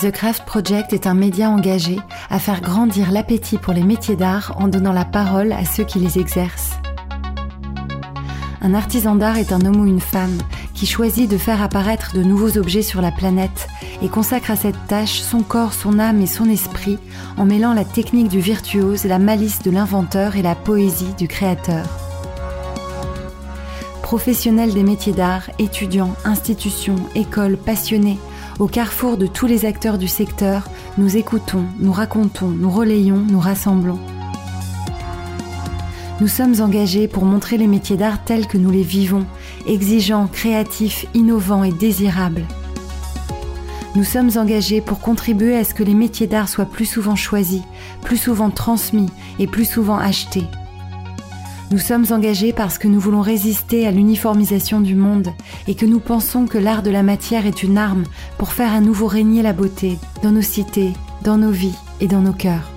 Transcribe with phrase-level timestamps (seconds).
[0.00, 1.98] The Craft Project est un média engagé
[2.30, 5.98] à faire grandir l'appétit pour les métiers d'art en donnant la parole à ceux qui
[5.98, 6.76] les exercent.
[8.62, 10.38] Un artisan d'art est un homme ou une femme
[10.72, 13.66] qui choisit de faire apparaître de nouveaux objets sur la planète
[14.00, 16.98] et consacre à cette tâche son corps, son âme et son esprit
[17.36, 22.07] en mêlant la technique du virtuose, la malice de l'inventeur et la poésie du créateur.
[24.08, 28.16] Professionnels des métiers d'art, étudiants, institutions, écoles, passionnés,
[28.58, 33.38] au carrefour de tous les acteurs du secteur, nous écoutons, nous racontons, nous relayons, nous
[33.38, 33.98] rassemblons.
[36.22, 39.26] Nous sommes engagés pour montrer les métiers d'art tels que nous les vivons,
[39.66, 42.46] exigeants, créatifs, innovants et désirables.
[43.94, 47.60] Nous sommes engagés pour contribuer à ce que les métiers d'art soient plus souvent choisis,
[48.00, 50.46] plus souvent transmis et plus souvent achetés.
[51.70, 55.28] Nous sommes engagés parce que nous voulons résister à l'uniformisation du monde
[55.66, 58.04] et que nous pensons que l'art de la matière est une arme
[58.38, 62.22] pour faire à nouveau régner la beauté dans nos cités, dans nos vies et dans
[62.22, 62.70] nos cœurs.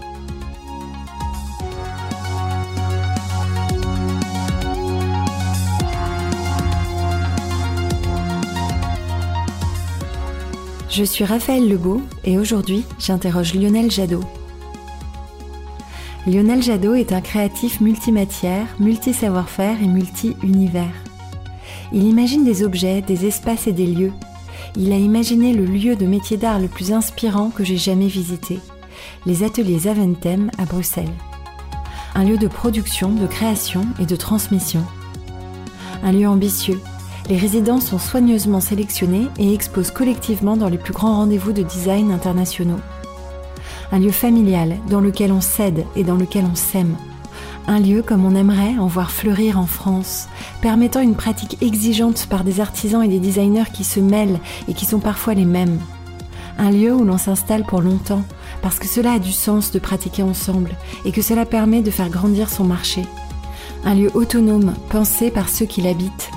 [10.89, 14.25] Je suis Raphaël Lebeau et aujourd'hui j'interroge Lionel Jadot.
[16.27, 20.94] Lionel Jadot est un créatif multimatière, multi-savoir-faire et multi-univers.
[21.91, 24.13] Il imagine des objets, des espaces et des lieux.
[24.78, 28.59] Il a imaginé le lieu de métier d'art le plus inspirant que j'ai jamais visité,
[29.25, 31.09] les ateliers Aventem à Bruxelles.
[32.13, 34.85] Un lieu de production, de création et de transmission.
[36.03, 36.80] Un lieu ambitieux.
[37.30, 42.11] Les résidents sont soigneusement sélectionnés et exposent collectivement dans les plus grands rendez-vous de design
[42.11, 42.80] internationaux
[43.92, 46.95] un lieu familial dans lequel on s'aide et dans lequel on s'aime.
[47.67, 50.28] Un lieu comme on aimerait en voir fleurir en France,
[50.61, 54.86] permettant une pratique exigeante par des artisans et des designers qui se mêlent et qui
[54.86, 55.80] sont parfois les mêmes.
[56.58, 58.23] Un lieu où l'on s'installe pour longtemps,
[58.62, 60.72] parce que cela a du sens de pratiquer ensemble
[61.06, 63.03] et que cela permet de faire grandir son marché.
[63.85, 66.30] Un lieu autonome, pensé par ceux qui l'habitent.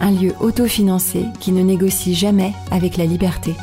[0.00, 3.54] Un lieu autofinancé qui ne négocie jamais avec la liberté.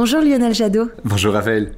[0.00, 0.90] Bonjour Lionel Jadot.
[1.04, 1.72] Bonjour Raphaël.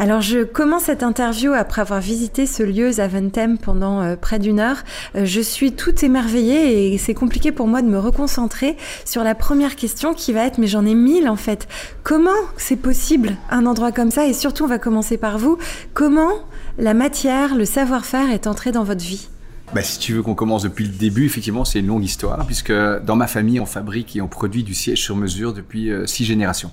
[0.00, 4.58] Alors je commence cette interview après avoir visité ce lieu Zaventem pendant euh, près d'une
[4.58, 4.78] heure.
[5.14, 9.36] Euh, je suis tout émerveillée et c'est compliqué pour moi de me reconcentrer sur la
[9.36, 11.68] première question qui va être, mais j'en ai mille en fait.
[12.02, 14.26] Comment c'est possible un endroit comme ça?
[14.26, 15.56] Et surtout, on va commencer par vous.
[15.92, 16.32] Comment
[16.76, 19.28] la matière, le savoir-faire est entré dans votre vie?
[19.72, 22.72] Bah, si tu veux qu'on commence depuis le début, effectivement, c'est une longue histoire, puisque
[22.72, 26.24] dans ma famille, on fabrique et on produit du siège sur mesure depuis euh, six
[26.24, 26.72] générations.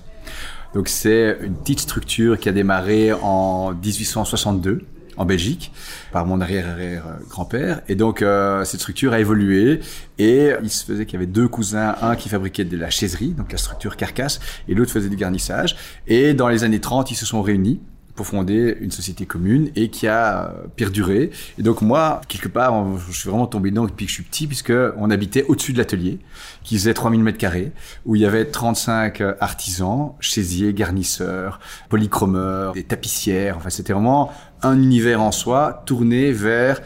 [0.74, 5.72] Donc c'est une petite structure qui a démarré en 1862 en Belgique
[6.10, 7.82] par mon arrière-grand-père.
[7.88, 9.80] Et donc, euh, cette structure a évolué
[10.18, 13.30] et il se faisait qu'il y avait deux cousins, un qui fabriquait de la chaiserie,
[13.30, 15.76] donc la structure carcasse, et l'autre faisait du garnissage.
[16.06, 17.80] Et dans les années 30, ils se sont réunis
[18.14, 21.30] pour fonder une société commune et qui a euh, perduré.
[21.58, 22.74] Et donc moi, quelque part,
[23.08, 25.78] je suis vraiment tombé dedans depuis que je suis petit, puisque on habitait au-dessus de
[25.78, 26.18] l'atelier,
[26.62, 27.72] qui faisait 3000 mètres carrés,
[28.04, 33.56] où il y avait 35 euh, artisans, chaisiers, garnisseurs, polychromeurs, des tapissières.
[33.56, 34.30] Enfin, c'était vraiment
[34.62, 36.80] un univers en soi tourné vers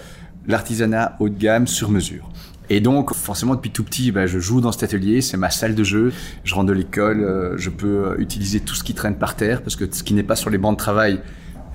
[0.47, 2.31] l'artisanat haut de gamme sur mesure.
[2.69, 5.75] Et donc, forcément, depuis tout petit, bah, je joue dans cet atelier, c'est ma salle
[5.75, 6.13] de jeu.
[6.45, 9.77] Je rentre de l'école, euh, je peux utiliser tout ce qui traîne par terre, parce
[9.77, 11.21] que ce qui n'est pas sur les bancs de travail,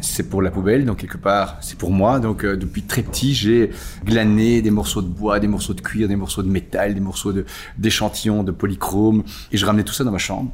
[0.01, 2.19] c'est pour la poubelle, donc quelque part, c'est pour moi.
[2.19, 3.71] Donc, euh, depuis très petit, j'ai
[4.03, 7.33] glané des morceaux de bois, des morceaux de cuir, des morceaux de métal, des morceaux
[7.77, 10.51] d'échantillons, de, de polychrome, et je ramenais tout ça dans ma chambre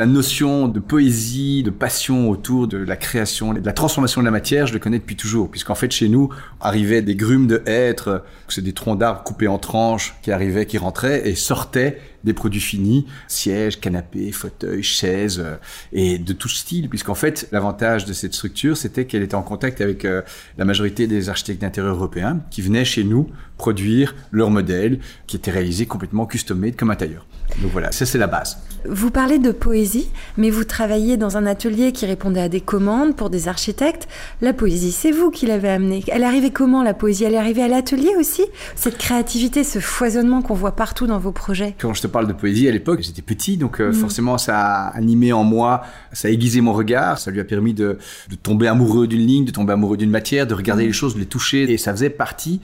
[0.00, 4.30] la notion de poésie, de passion autour de la création, de la transformation de la
[4.30, 8.24] matière, je le connais depuis toujours, puisqu'en fait chez nous arrivaient des grumes de hêtres,
[8.48, 12.60] c'est des troncs d'arbres coupés en tranches qui arrivaient, qui rentraient et sortaient des produits
[12.60, 15.56] finis, sièges, canapés, fauteuils, chaises, euh,
[15.92, 19.80] et de tout style, puisqu'en fait, l'avantage de cette structure, c'était qu'elle était en contact
[19.80, 20.22] avec euh,
[20.58, 25.50] la majorité des architectes d'intérieur européens qui venaient chez nous produire leurs modèles qui étaient
[25.50, 27.26] réalisés complètement custom-made comme un tailleur.
[27.60, 28.58] Donc voilà, ça c'est la base.
[28.88, 30.08] Vous parlez de poésie,
[30.38, 34.08] mais vous travaillez dans un atelier qui répondait à des commandes pour des architectes.
[34.40, 36.02] La poésie, c'est vous qui l'avez amenée.
[36.08, 37.24] Elle arrivée comment la poésie?
[37.24, 38.44] Elle est arrivée à l'atelier aussi?
[38.76, 41.74] Cette créativité, ce foisonnement qu'on voit partout dans vos projets?
[41.78, 43.94] Quand je te parle de poésie à l'époque, j'étais petit, donc euh, mm.
[43.94, 47.74] forcément ça a animé en moi, ça a aiguisé mon regard, ça lui a permis
[47.74, 47.98] de,
[48.42, 50.88] tomber amoureux d'une ligne, de tomber amoureux d'une matière, de regarder mm.
[50.88, 52.60] les choses, de les toucher, et ça faisait partie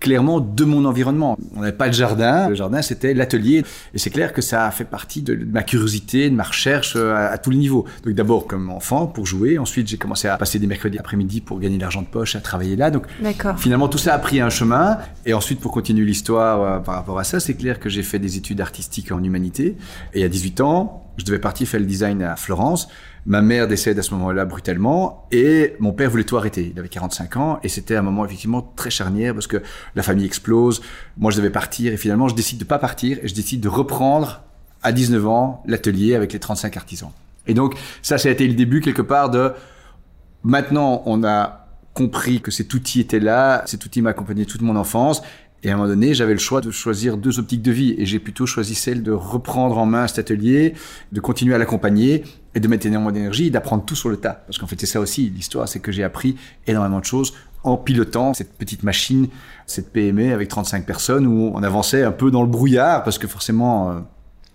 [0.00, 1.38] clairement de mon environnement.
[1.54, 3.64] On n'avait pas le jardin, le jardin c'était l'atelier
[3.94, 7.14] et c'est clair que ça a fait partie de, ma curiosité, de ma recherche euh,
[7.14, 7.86] à, tous les niveaux.
[8.04, 11.58] Donc d'abord comme enfant pour jouer, ensuite j'ai commencé à passer des mercredis après-midi pour
[11.60, 12.90] gagner de l'argent de poche, à travailler là.
[12.90, 13.06] Donc
[13.56, 17.18] finalement tout ça a pris un chemin et ensuite pour continuer l'histoire euh, par rapport
[17.18, 19.76] à ça, c'est clair que j'ai fait des études artistiques en humanité
[20.12, 22.88] et à 18 ans, je devais partir faire le design à Florence.
[23.26, 26.70] Ma mère décède à ce moment-là brutalement et mon père voulait tout arrêter.
[26.72, 29.62] Il avait 45 ans et c'était un moment effectivement très charnière parce que
[29.96, 30.80] la famille explose.
[31.18, 33.68] Moi, je devais partir et finalement, je décide de pas partir et je décide de
[33.68, 34.42] reprendre
[34.84, 37.10] à 19 ans l'atelier avec les 35 artisans.
[37.48, 39.52] Et donc, ça, ça a été le début quelque part de
[40.44, 44.76] maintenant, on a compris que cet outil était là, cet outil m'a accompagné toute mon
[44.76, 45.22] enfance
[45.62, 47.94] et à un moment donné, j'avais le choix de choisir deux optiques de vie.
[47.98, 50.74] Et j'ai plutôt choisi celle de reprendre en main cet atelier,
[51.12, 52.24] de continuer à l'accompagner
[52.54, 54.44] et de mettre énormément d'énergie et d'apprendre tout sur le tas.
[54.46, 56.36] Parce qu'en fait, c'est ça aussi l'histoire, c'est que j'ai appris
[56.66, 57.32] énormément de choses
[57.64, 59.28] en pilotant cette petite machine,
[59.66, 63.26] cette PME avec 35 personnes où on avançait un peu dans le brouillard parce que
[63.26, 63.94] forcément, euh,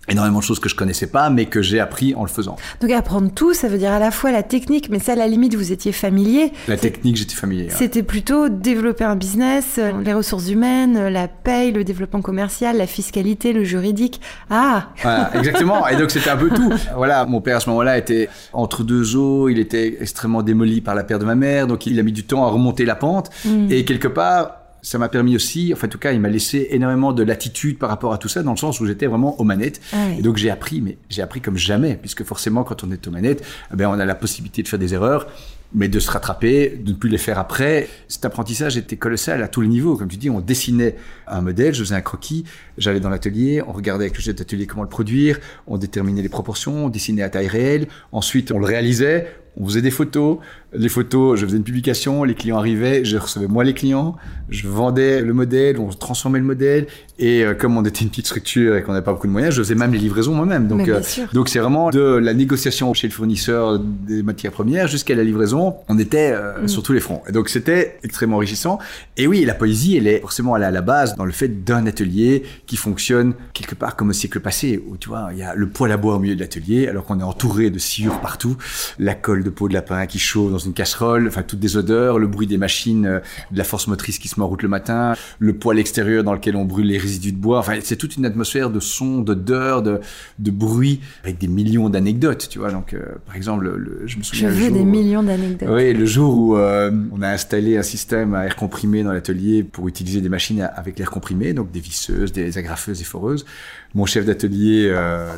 [0.09, 2.55] énormément de choses que je connaissais pas, mais que j'ai appris en le faisant.
[2.81, 5.27] Donc apprendre tout, ça veut dire à la fois la technique, mais ça à la
[5.27, 6.51] limite vous étiez familier.
[6.67, 7.67] La technique, j'étais familier.
[7.69, 12.77] C'était plutôt développer un business, euh, les ressources humaines, euh, la paye, le développement commercial,
[12.77, 14.21] la fiscalité, le juridique.
[14.49, 14.89] Ah
[15.35, 15.87] Exactement.
[15.87, 16.73] Et donc c'était un peu tout.
[16.95, 20.95] Voilà, mon père à ce moment-là était entre deux eaux, il était extrêmement démoli par
[20.95, 23.29] la perte de ma mère, donc il a mis du temps à remonter la pente.
[23.45, 23.67] Hmm.
[23.69, 27.13] Et quelque part, ça m'a permis aussi, enfin en tout cas, il m'a laissé énormément
[27.13, 29.81] de latitude par rapport à tout ça, dans le sens où j'étais vraiment aux manettes.
[29.93, 33.07] Ah et donc j'ai appris, mais j'ai appris comme jamais, puisque forcément quand on est
[33.07, 35.27] aux manettes, eh ben on a la possibilité de faire des erreurs,
[35.73, 37.87] mais de se rattraper, de ne plus les faire après.
[38.07, 39.95] Cet apprentissage était colossal à tous les niveaux.
[39.95, 40.95] Comme tu dis, on dessinait
[41.27, 42.43] un modèle, je faisais un croquis,
[42.77, 46.29] j'allais dans l'atelier, on regardait avec le chef d'atelier comment le produire, on déterminait les
[46.29, 50.39] proportions, on dessinait à taille réelle, ensuite on le réalisait, on faisait des photos,
[50.73, 54.15] les photos, je faisais une publication, les clients arrivaient, je recevais moi les clients,
[54.49, 56.87] je vendais le modèle, on transformait le modèle,
[57.19, 59.53] et euh, comme on était une petite structure et qu'on n'avait pas beaucoup de moyens,
[59.53, 60.67] je faisais même les livraisons moi-même.
[60.67, 61.01] Donc, euh,
[61.33, 65.75] donc c'est vraiment de la négociation chez le fournisseur des matières premières jusqu'à la livraison,
[65.89, 66.67] on était euh, mm.
[66.67, 67.21] sur tous les fronts.
[67.27, 68.79] Et donc c'était extrêmement enrichissant.
[69.17, 72.43] Et oui, la poésie, elle est forcément à la base dans le fait d'un atelier
[72.65, 75.67] qui fonctionne quelque part comme au siècle passé, où tu vois, il y a le
[75.67, 78.55] poêle à bois au milieu de l'atelier, alors qu'on est entouré de sciure partout,
[78.99, 82.19] la colle de peau de lapin qui chauffe dans une casserole, enfin toutes des odeurs,
[82.19, 83.19] le bruit des machines, euh,
[83.51, 86.33] de la force motrice qui se met en route le matin, le poêle extérieur dans
[86.33, 87.59] lequel on brûle les résidus de bois.
[87.59, 89.99] Enfin, c'est toute une atmosphère de son, d'odeur, de,
[90.39, 92.71] de bruit, avec des millions d'anecdotes, tu vois.
[92.71, 93.65] Donc, euh, par exemple,
[94.05, 94.49] je me souviens.
[94.49, 95.69] Je veux des millions d'anecdotes.
[95.71, 99.63] Oui, le jour où euh, on a installé un système à air comprimé dans l'atelier
[99.63, 103.45] pour utiliser des machines avec l'air comprimé, donc des visseuses, des agrafeuses et foreuses.
[103.93, 104.89] Mon chef d'atelier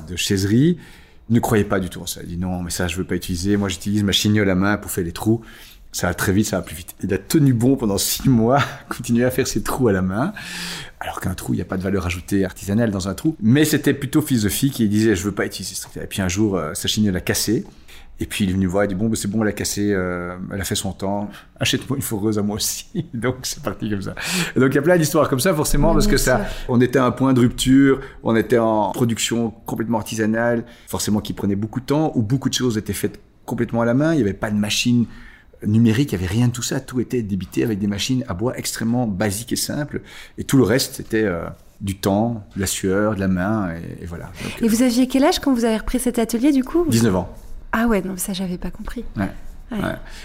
[0.08, 0.78] de chaiserie
[1.30, 2.22] ne croyait pas du tout en ça.
[2.24, 3.58] Il dit non, mais ça, je veux pas utiliser.
[3.58, 5.42] Moi, j'utilise ma chignole à main pour faire les trous.
[5.92, 6.96] Ça va très vite, ça va plus vite.
[7.04, 8.60] Il a tenu bon pendant six mois,
[8.90, 10.34] continué à faire ses trous à la main.
[11.00, 13.36] Alors qu'un trou, il n'y a pas de valeur ajoutée artisanale dans un trou.
[13.42, 14.80] Mais c'était plutôt philosophique.
[14.80, 17.22] Il disait, je veux pas utiliser ce Et puis un jour, euh, sa chignole a
[17.22, 17.66] cassé.
[18.20, 19.92] Et puis il est venu voir, il dit bon, ben, c'est bon, elle a cassé,
[19.92, 21.30] euh, elle a fait son temps,
[21.60, 23.06] achète-moi une foreuse à moi aussi.
[23.14, 24.16] donc c'est parti comme ça.
[24.56, 27.00] Et donc il y a plein d'histoires comme ça, forcément, parce que ça, on était
[27.00, 31.80] à un point de rupture, on était en production complètement artisanale, forcément qui prenait beaucoup
[31.80, 34.34] de temps, où beaucoup de choses étaient faites complètement à la main, il n'y avait
[34.34, 35.06] pas de machine
[35.66, 38.34] numérique, il n'y avait rien de tout ça, tout était débité avec des machines à
[38.34, 40.02] bois extrêmement basiques et simples,
[40.38, 41.46] et tout le reste c'était euh,
[41.82, 44.32] du temps, de la sueur, de la main, et, voilà.
[44.62, 46.86] et vous aviez quel âge quand vous avez repris cet atelier du coup?
[46.88, 47.34] 19 ans.
[47.74, 49.04] Ah ouais, non, ça j'avais pas compris.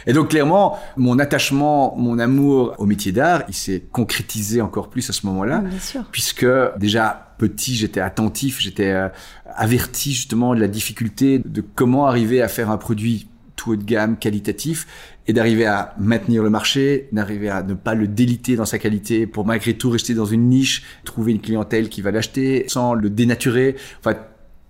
[0.06, 5.08] Et donc clairement, mon attachement, mon amour au métier d'art, il s'est concrétisé encore plus
[5.08, 5.64] à ce moment-là,
[6.12, 6.46] puisque
[6.78, 9.08] déjà petit, j'étais attentif, j'étais euh,
[9.54, 13.84] averti justement de la difficulté de comment arriver à faire un produit tout haut de
[13.84, 14.86] gamme, qualitatif,
[15.26, 19.26] et d'arriver à maintenir le marché, d'arriver à ne pas le déliter dans sa qualité
[19.26, 23.10] pour malgré tout rester dans une niche, trouver une clientèle qui va l'acheter sans le
[23.10, 23.76] dénaturer.
[24.00, 24.16] Enfin,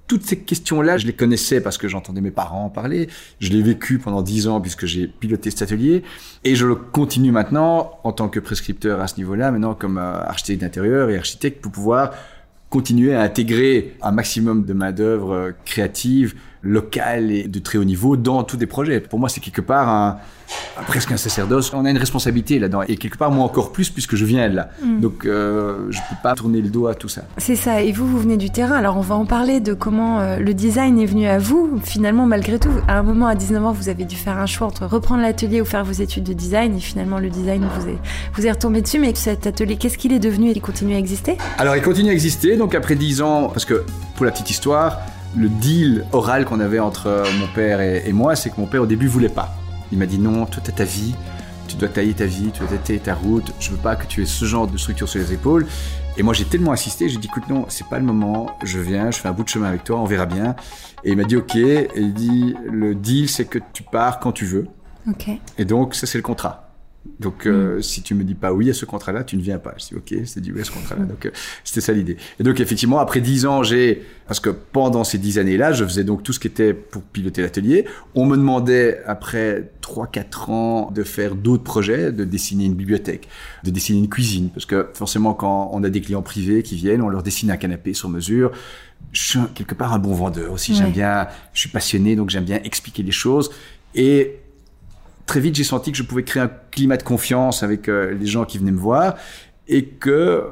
[0.09, 3.09] toutes ces questions-là, je les connaissais parce que j'entendais mes parents en parler.
[3.41, 6.03] Je l'ai vécu pendant dix ans puisque j'ai piloté cet atelier.
[6.45, 10.15] Et je le continue maintenant en tant que prescripteur à ce niveau-là, maintenant comme euh,
[10.25, 12.13] architecte d'intérieur et architecte pour pouvoir
[12.71, 18.17] continuer à intégrer un maximum de main-d'œuvre euh, créative, locale et de très haut niveau
[18.17, 19.01] dans tous des projets.
[19.01, 20.19] Pour moi, c'est quelque part un,
[20.87, 21.73] presque un sacerdoce.
[21.73, 22.83] On a une responsabilité là-dedans.
[22.83, 24.71] Et quelque part, moi encore plus, puisque je viens de là.
[24.83, 25.01] Mm.
[25.01, 27.23] Donc, euh, je ne peux pas tourner le dos à tout ça.
[27.37, 27.83] C'est ça.
[27.83, 28.77] Et vous, vous venez du terrain.
[28.77, 31.79] Alors, on va en parler de comment euh, le design est venu à vous.
[31.85, 34.67] Finalement, malgré tout, à un moment, à 19 ans, vous avez dû faire un choix
[34.67, 36.77] entre reprendre l'atelier ou faire vos études de design.
[36.77, 37.99] Et finalement, le design vous est,
[38.35, 38.99] vous est retombé dessus.
[38.99, 41.37] Mais cet atelier, qu'est-ce qu'il est devenu il continue à exister?
[41.59, 42.57] Alors, il continue à exister.
[42.57, 43.85] Donc, après 10 ans, parce que
[44.17, 44.99] pour la petite histoire,
[45.37, 48.87] le deal oral qu'on avait entre mon père et, moi, c'est que mon père au
[48.87, 49.55] début voulait pas.
[49.93, 51.15] Il m'a dit non, toi t'as ta vie,
[51.67, 54.23] tu dois tailler ta vie, tu dois tailler ta route, je veux pas que tu
[54.23, 55.67] aies ce genre de structure sur les épaules.
[56.17, 59.11] Et moi, j'ai tellement insisté, j'ai dit, écoute, non, c'est pas le moment, je viens,
[59.11, 60.57] je fais un bout de chemin avec toi, on verra bien.
[61.05, 64.33] Et il m'a dit, ok, et il dit, le deal, c'est que tu pars quand
[64.33, 64.67] tu veux.
[65.09, 65.31] Ok.
[65.59, 66.68] Et donc, ça, c'est le contrat.
[67.21, 69.75] Donc, euh, si tu me dis pas oui à ce contrat-là, tu ne viens pas.
[69.79, 71.05] Je dis ok, c'est dit oui à ce contrat-là.
[71.05, 71.31] Donc, euh,
[71.65, 72.17] c'était ça l'idée.
[72.39, 76.05] Et donc, effectivement, après dix ans, j'ai parce que pendant ces dix années-là, je faisais
[76.05, 77.87] donc tout ce qui était pour piloter l'atelier.
[78.15, 83.29] On me demandait après trois, quatre ans de faire d'autres projets, de dessiner une bibliothèque,
[83.65, 87.03] de dessiner une cuisine, parce que forcément, quand on a des clients privés qui viennent,
[87.03, 88.53] on leur dessine un canapé sur mesure.
[89.13, 90.75] Je suis quelque part un bon vendeur aussi.
[90.75, 93.51] J'aime bien, je suis passionné, donc j'aime bien expliquer les choses.
[93.95, 94.41] Et
[95.29, 98.27] très vite, j'ai senti que je pouvais créer un climat de confiance avec euh, les
[98.27, 99.15] gens qui venaient me voir
[99.69, 100.45] et que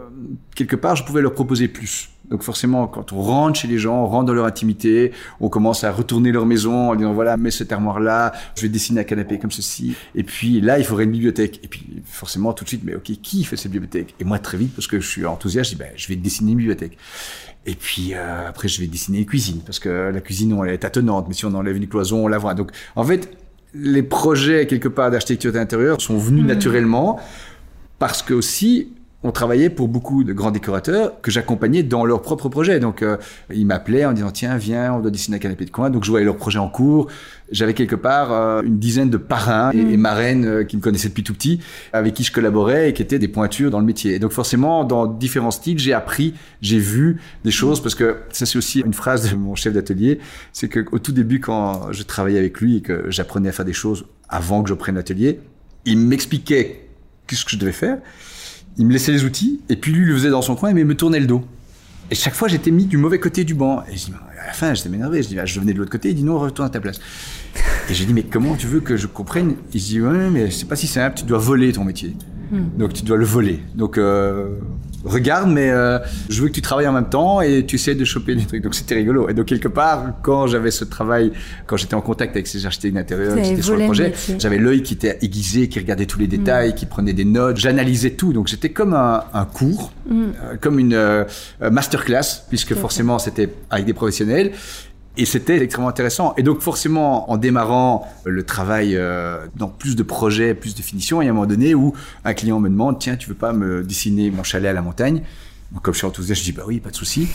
[0.54, 2.10] quelque part, je pouvais leur proposer plus.
[2.28, 5.84] Donc forcément, quand on rentre chez les gens, on rentre dans leur intimité, on commence
[5.84, 9.38] à retourner leur maison en disant voilà, mets cette armoire-là, je vais dessiner un canapé
[9.38, 9.94] comme ceci.
[10.14, 11.60] Et puis là, il faudrait une bibliothèque.
[11.62, 14.14] Et puis forcément, tout de suite, mais ok, qui fait cette bibliothèque?
[14.18, 16.52] Et moi, très vite, parce que je suis enthousiaste, je dis ben, je vais dessiner
[16.52, 16.98] une bibliothèque.
[17.64, 20.74] Et puis euh, après, je vais dessiner une cuisine parce que la cuisine, on, elle
[20.74, 22.54] est tâtonnante, mais si on enlève une cloison, on la voit.
[22.54, 23.36] Donc en fait,
[23.78, 27.20] les projets quelque part d'architecture d'intérieur sont venus naturellement
[27.98, 28.88] parce que aussi
[29.26, 32.78] on travaillait pour beaucoup de grands décorateurs que j'accompagnais dans leurs propres projets.
[32.78, 33.16] Donc, euh,
[33.52, 35.90] ils m'appelaient en disant tiens, viens, on doit dessiner un canapé de coin.
[35.90, 37.08] Donc, je voyais leurs projets en cours.
[37.50, 41.08] J'avais quelque part euh, une dizaine de parrains et, et marraines euh, qui me connaissaient
[41.08, 41.60] depuis tout petit,
[41.92, 44.14] avec qui je collaborais et qui étaient des pointures dans le métier.
[44.14, 48.46] Et donc, forcément, dans différents styles, j'ai appris, j'ai vu des choses parce que ça,
[48.46, 50.20] c'est aussi une phrase de mon chef d'atelier.
[50.52, 53.64] C'est que au tout début, quand je travaillais avec lui et que j'apprenais à faire
[53.64, 55.40] des choses avant que je prenne l'atelier,
[55.84, 56.86] il m'expliquait
[57.26, 57.98] qu'est-ce que je devais faire
[58.78, 60.82] il me laissait les outils, et puis lui, il le faisait dans son coin, mais
[60.82, 61.44] il me tournait le dos.
[62.10, 63.82] Et chaque fois, j'étais mis du mauvais côté du banc.
[63.90, 65.22] Et je dis, à la fin, j'étais m'énervé.
[65.22, 66.10] Je dis, ah, je venais de l'autre côté.
[66.10, 67.00] Il dit, non, retourne à ta place.
[67.90, 69.56] Et j'ai dit, mais comment tu veux que je comprenne?
[69.74, 71.16] Il dit, ouais, mais c'est pas si simple.
[71.18, 72.14] Tu dois voler ton métier.
[72.52, 73.60] Donc, tu dois le voler.
[73.74, 74.56] Donc, euh,
[75.04, 75.98] regarde, mais euh,
[76.28, 78.62] je veux que tu travailles en même temps et tu essaies de choper des trucs.
[78.62, 79.28] Donc, c'était rigolo.
[79.28, 81.32] Et donc, quelque part, quand j'avais ce travail,
[81.66, 84.94] quand j'étais en contact avec ces architectes d'intérieur, j'étais sur le projet, j'avais l'œil qui
[84.94, 87.56] était aiguisé, qui regardait tous les détails, qui prenait des notes.
[87.56, 88.32] J'analysais tout.
[88.32, 91.26] Donc, j'étais comme un, un cours, euh, comme une
[91.60, 94.52] masterclass, puisque forcément, c'était avec des professionnels.
[95.18, 96.34] Et c'était extrêmement intéressant.
[96.36, 101.22] Et donc forcément, en démarrant le travail euh, dans plus de projets, plus de finitions,
[101.22, 101.94] il y a un moment donné où
[102.24, 105.22] un client me demande, tiens, tu veux pas me dessiner mon chalet à la montagne?
[105.82, 107.28] Comme je suis enthousiaste, je dis, bah oui, pas de souci.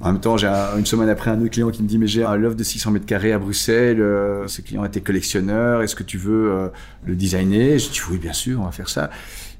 [0.00, 2.06] En même temps, j'ai un- une semaine après un autre client qui me dit, mais
[2.06, 4.00] j'ai un loft de 600 mètres carrés à Bruxelles.
[4.00, 5.82] euh, ce client était collectionneur.
[5.82, 6.68] Est-ce que tu veux euh,
[7.04, 7.78] le designer?
[7.78, 9.10] Je dis, oui, bien sûr, on va faire ça.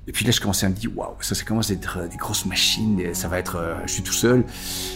[0.08, 2.08] Et puis là, je commençais à me dire, waouh, ça, ça commence à être euh,
[2.08, 4.42] des grosses machines, et ça va être, euh, je suis tout seul.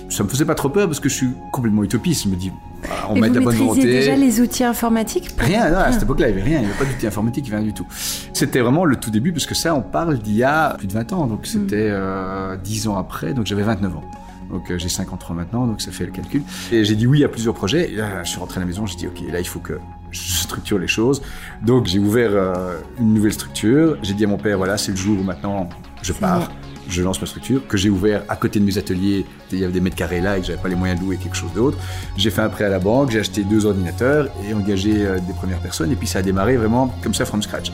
[0.09, 2.25] Ça me faisait pas trop peur parce que je suis complètement utopiste.
[2.25, 2.51] Je me dis,
[2.91, 3.83] ah, on Et met de la bonne volonté.
[3.85, 6.65] déjà les outils informatiques pour- Rien, non, à cette époque-là, il n'y avait rien, il
[6.67, 7.87] n'y avait pas d'outil informatique, il n'y avait rien du tout.
[8.33, 10.93] C'était vraiment le tout début, parce que ça, on parle d'il y a plus de
[10.95, 14.05] 20 ans, donc c'était euh, 10 ans après, donc j'avais 29 ans.
[14.51, 16.43] Donc euh, j'ai 53 maintenant, donc ça fait le calcul.
[16.73, 18.87] Et j'ai dit oui à plusieurs projets, et là, je suis rentré à la maison,
[18.87, 19.75] j'ai dit, ok, là, il faut que
[20.13, 21.23] structure les choses.
[21.63, 24.97] Donc j'ai ouvert euh, une nouvelle structure, j'ai dit à mon père, voilà, c'est le
[24.97, 25.69] jour où maintenant
[26.03, 26.51] je pars.
[26.89, 29.25] Je lance ma structure que j'ai ouvert à côté de mes ateliers.
[29.53, 31.17] Il y avait des mètres carrés là et que j'avais pas les moyens de louer
[31.17, 31.79] quelque chose d'autre.
[32.17, 35.33] J'ai fait un prêt à la banque, j'ai acheté deux ordinateurs et engagé euh, des
[35.33, 35.93] premières personnes.
[35.93, 37.73] Et puis ça a démarré vraiment comme ça from scratch.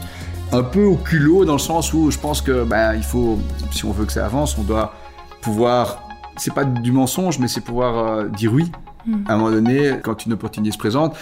[0.53, 3.39] Un peu au culot dans le sens où je pense que ben il faut,
[3.73, 4.95] si on veut que ça avance, on doit
[5.41, 6.03] pouvoir.
[6.37, 8.71] C'est pas du mensonge, mais c'est pouvoir euh, dire oui.
[9.27, 11.17] À un moment donné, quand une opportunité se présente,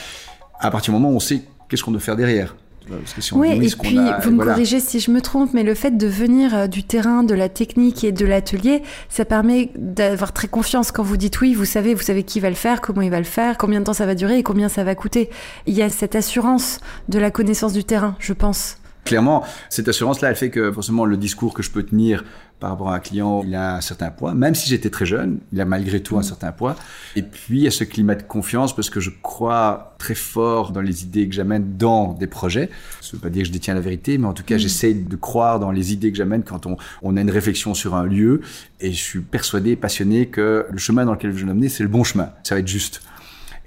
[0.60, 2.56] à partir du moment où on sait qu'est-ce qu'on doit faire derrière.
[2.82, 4.52] Tu vois, Parce que si on Oui, et puis a, vous me voilà.
[4.52, 7.48] corrigez si je me trompe, mais le fait de venir euh, du terrain, de la
[7.48, 11.94] technique et de l'atelier, ça permet d'avoir très confiance quand vous dites oui, vous savez,
[11.94, 14.06] vous savez qui va le faire, comment il va le faire, combien de temps ça
[14.06, 15.30] va durer et combien ça va coûter.
[15.66, 18.76] Il y a cette assurance de la connaissance du terrain, je pense.
[19.04, 22.25] Clairement, cette assurance-là, elle fait que forcément le discours que je peux tenir
[22.58, 24.32] par rapport à un client, il a un certain poids.
[24.32, 26.75] Même si j'étais très jeune, il a malgré tout un certain poids.
[27.14, 30.72] Et puis, il y a ce climat de confiance parce que je crois très fort
[30.72, 32.70] dans les idées que j'amène dans des projets.
[33.02, 34.94] Ça ne veut pas dire que je détiens la vérité, mais en tout cas, j'essaie
[34.94, 38.06] de croire dans les idées que j'amène quand on, on a une réflexion sur un
[38.06, 38.40] lieu.
[38.80, 41.90] Et je suis persuadé, passionné que le chemin dans lequel je vais l'emmener, c'est le
[41.90, 42.30] bon chemin.
[42.42, 43.02] Ça va être juste.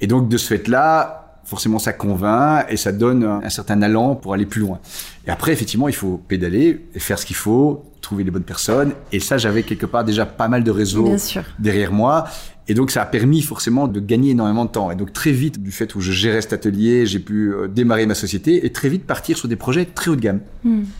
[0.01, 4.15] Et donc, de ce fait-là, forcément, ça convainc et ça donne un, un certain allant
[4.15, 4.79] pour aller plus loin.
[5.27, 8.93] Et après, effectivement, il faut pédaler et faire ce qu'il faut, trouver les bonnes personnes.
[9.11, 11.15] Et ça, j'avais quelque part déjà pas mal de réseaux
[11.57, 12.25] derrière moi.
[12.67, 14.91] Et donc, ça a permis forcément de gagner énormément de temps.
[14.91, 18.05] Et donc, très vite, du fait où je gérais cet atelier, j'ai pu euh, démarrer
[18.05, 20.41] ma société et très vite partir sur des projets très haut de gamme.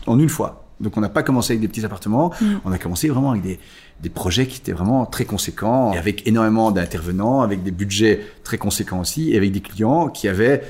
[0.06, 0.66] En une fois.
[0.80, 2.32] Donc, on n'a pas commencé avec des petits appartements.
[2.64, 3.60] On a commencé vraiment avec des,
[4.02, 8.58] des projets qui étaient vraiment très conséquents, et avec énormément d'intervenants, avec des budgets très
[8.58, 10.62] conséquents aussi, et avec des clients qui avaient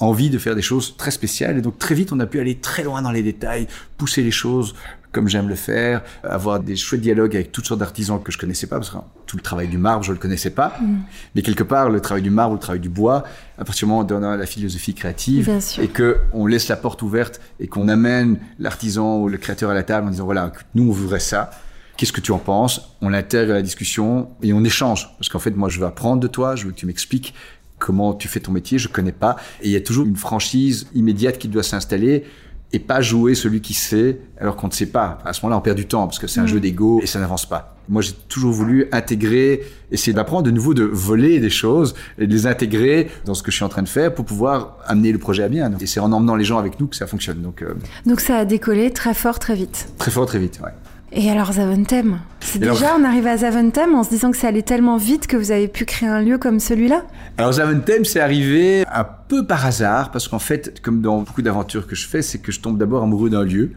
[0.00, 1.58] envie de faire des choses très spéciales.
[1.58, 4.32] Et donc très vite, on a pu aller très loin dans les détails, pousser les
[4.32, 4.74] choses
[5.12, 8.66] comme j'aime le faire, avoir des chouettes dialogues avec toutes sortes d'artisans que je connaissais
[8.66, 10.76] pas, parce que tout le travail du marbre, je le connaissais pas.
[10.80, 10.96] Mm.
[11.34, 13.24] Mais quelque part, le travail du marbre, le travail du bois,
[13.58, 15.50] à partir du moment où on donne la philosophie créative
[15.80, 19.74] et que on laisse la porte ouverte et qu'on amène l'artisan ou le créateur à
[19.74, 21.50] la table en disant voilà, nous on voudrait ça.
[21.96, 22.96] Qu'est-ce que tu en penses?
[23.02, 25.14] On l'intègre à la discussion et on échange.
[25.18, 27.34] Parce qu'en fait, moi, je veux apprendre de toi, je veux que tu m'expliques
[27.78, 29.36] comment tu fais ton métier, je connais pas.
[29.60, 32.24] Et il y a toujours une franchise immédiate qui doit s'installer
[32.72, 35.18] et pas jouer celui qui sait alors qu'on ne sait pas.
[35.24, 36.48] À ce moment-là, on perd du temps parce que c'est un mm.
[36.48, 37.76] jeu d'ego et ça n'avance pas.
[37.88, 42.32] Moi, j'ai toujours voulu intégrer, essayer d'apprendre de nouveau de voler des choses et de
[42.32, 45.18] les intégrer dans ce que je suis en train de faire pour pouvoir amener le
[45.18, 45.70] projet à bien.
[45.80, 47.42] Et c'est en emmenant les gens avec nous que ça fonctionne.
[47.42, 47.74] Donc, euh,
[48.06, 49.88] Donc ça a décollé très fort, très vite.
[49.98, 50.70] Très fort, très vite, ouais.
[51.14, 54.62] Et alors Zaventem C'est déjà, on arrive à Zaventem en se disant que ça allait
[54.62, 57.04] tellement vite que vous avez pu créer un lieu comme celui-là?
[57.36, 61.86] Alors Zaventem, c'est arrivé un peu par hasard, parce qu'en fait, comme dans beaucoup d'aventures
[61.86, 63.72] que je fais, c'est que je tombe d'abord amoureux d'un lieu,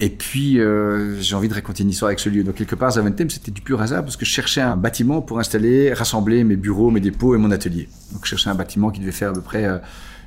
[0.00, 2.44] et puis euh, j'ai envie de raconter une histoire avec ce lieu.
[2.44, 5.38] Donc quelque part, Zaventem, c'était du pur hasard, parce que je cherchais un bâtiment pour
[5.38, 7.90] installer, rassembler mes bureaux, mes dépôts et mon atelier.
[8.12, 9.68] Donc je cherchais un bâtiment qui devait faire à peu près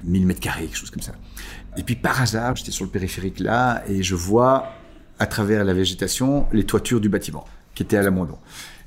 [0.03, 1.13] 1000 euh, mètres carrés, quelque chose comme ça.
[1.77, 4.72] Et puis par hasard, j'étais sur le périphérique là, et je vois
[5.24, 8.38] à travers la végétation les toitures du bâtiment qui était à l'abandon.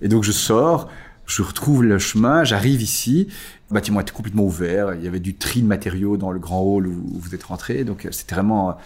[0.02, 0.90] Et donc je sors,
[1.24, 3.28] je retrouve le chemin, j'arrive ici.
[3.70, 4.94] Le bâtiment était complètement ouvert.
[4.94, 7.84] Il y avait du tri de matériaux dans le grand hall où vous êtes rentré.
[7.84, 8.76] Donc euh, c'était vraiment,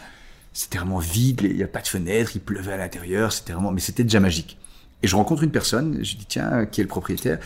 [0.53, 1.41] c'était vraiment vide.
[1.43, 2.31] Il n'y a pas de fenêtre.
[2.37, 3.33] Il pleuvait à l'intérieur.
[3.33, 4.57] C'était vraiment, mais c'était déjà magique.
[5.03, 5.99] Et je rencontre une personne.
[6.05, 7.41] Je dis tiens, qui est le propriétaire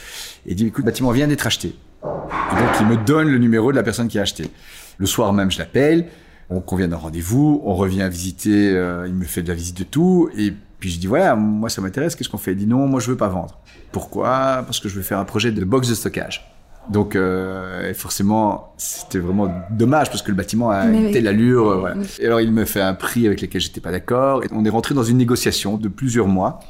[0.45, 1.69] Et il dit écoute, le bâtiment vient d'être acheté.
[2.05, 4.51] Et donc il me donne le numéro de la personne qui a acheté.
[4.99, 6.09] Le soir même, je l'appelle
[6.51, 9.85] on convient d'un rendez-vous, on revient visiter, euh, il me fait de la visite de
[9.85, 12.53] tout, et puis je dis voilà, moi ça m'intéresse, qu'est-ce qu'on fait?
[12.53, 13.59] Il dit non, moi je veux pas vendre.
[13.93, 14.63] Pourquoi?
[14.65, 16.51] Parce que je veux faire un projet de box de stockage.
[16.91, 21.69] Donc euh, forcément, c'était vraiment dommage parce que le bâtiment a une telle allure.
[21.69, 24.45] Euh, et alors il me fait un prix avec lequel j'étais pas d'accord.
[24.45, 26.61] Et on est rentré dans une négociation de plusieurs mois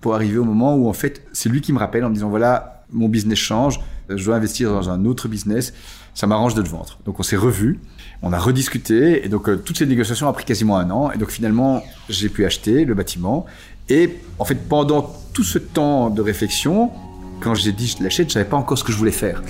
[0.00, 2.30] pour arriver au moment où en fait c'est lui qui me rappelle en me disant
[2.30, 5.74] voilà mon business change, je dois investir dans un autre business,
[6.14, 6.98] ça m'arrange de le vendre.
[7.04, 7.80] Donc on s'est revu.
[8.22, 11.18] On a rediscuté et donc euh, toutes ces négociations ont pris quasiment un an et
[11.18, 13.46] donc finalement j'ai pu acheter le bâtiment
[13.88, 16.90] et en fait pendant tout ce temps de réflexion,
[17.40, 19.42] quand j'ai dit je l'achète, je savais pas encore ce que je voulais faire.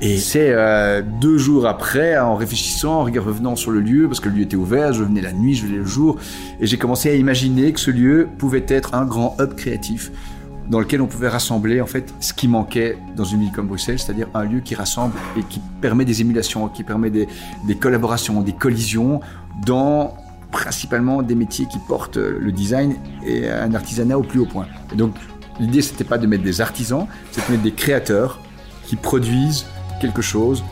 [0.00, 4.28] Et c'est euh, deux jours après, en réfléchissant, en revenant sur le lieu, parce que
[4.28, 6.18] le lieu était ouvert, je venais la nuit, je venais le jour,
[6.60, 10.10] et j'ai commencé à imaginer que ce lieu pouvait être un grand hub créatif
[10.68, 13.98] dans lequel on pouvait rassembler en fait ce qui manquait dans une ville comme Bruxelles,
[13.98, 17.28] c'est-à-dire un lieu qui rassemble et qui permet des émulations, qui permet des,
[17.78, 19.20] collaborations, des collisions
[19.66, 20.16] dans
[20.50, 22.96] principalement des métiers qui portent le design
[23.26, 24.66] et un artisanat au plus haut point.
[24.92, 25.14] Et donc
[25.60, 28.40] l'idée c'était pas de mettre des artisans, c'était de mettre des créateurs
[28.86, 29.66] qui produisent
[30.00, 30.62] quelque chose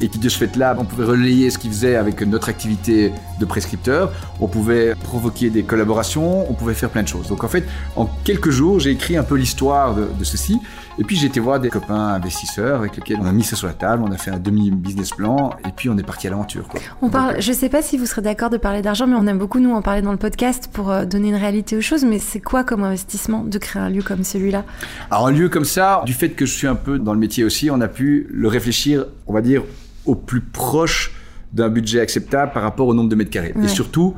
[0.00, 3.44] et qui de ce fait-là, on pouvait relayer ce qu'ils faisaient avec notre activité de
[3.44, 7.28] prescripteur, on pouvait provoquer des collaborations, on pouvait faire plein de choses.
[7.28, 7.64] Donc en fait,
[7.96, 10.58] en quelques jours, j'ai écrit un peu l'histoire de, ceci,
[10.98, 13.66] et puis j'ai été voir des copains investisseurs avec lesquels on a mis ça sur
[13.66, 16.68] la table, on a fait un demi-business plan, et puis on est parti à l'aventure.
[17.02, 19.26] On parle, je ne sais pas si vous serez d'accord de parler d'argent, mais on
[19.26, 22.04] aime beaucoup nous en parler dans le podcast pour euh, donner une réalité aux choses,
[22.04, 24.64] mais c'est quoi comme investissement de créer un lieu comme celui-là?
[25.10, 27.44] Alors un lieu comme ça, du fait que je suis un peu dans le métier
[27.44, 29.62] aussi, on a pu le réfléchir, on va dire,
[30.06, 31.12] au plus proche
[31.52, 33.54] d'un budget acceptable par rapport au nombre de mètres carrés.
[33.62, 34.14] Et surtout,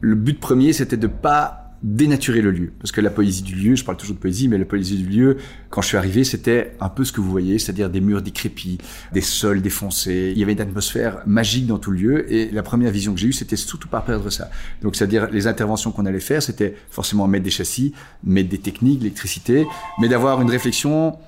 [0.00, 2.72] le but premier, c'était de pas dénaturer le lieu.
[2.78, 5.06] Parce que la poésie du lieu, je parle toujours de poésie, mais la poésie du
[5.06, 5.36] lieu,
[5.68, 8.78] quand je suis arrivé, c'était un peu ce que vous voyez, c'est-à-dire des murs décrépits,
[9.12, 10.32] des sols défoncés.
[10.34, 12.32] Il y avait une atmosphère magique dans tout le lieu.
[12.32, 14.50] Et la première vision que j'ai eue, c'était surtout pas perdre ça.
[14.80, 17.92] Donc, c'est-à-dire les interventions qu'on allait faire, c'était forcément mettre des châssis,
[18.24, 19.66] mettre des techniques, l'électricité,
[20.00, 21.18] mais d'avoir une réflexion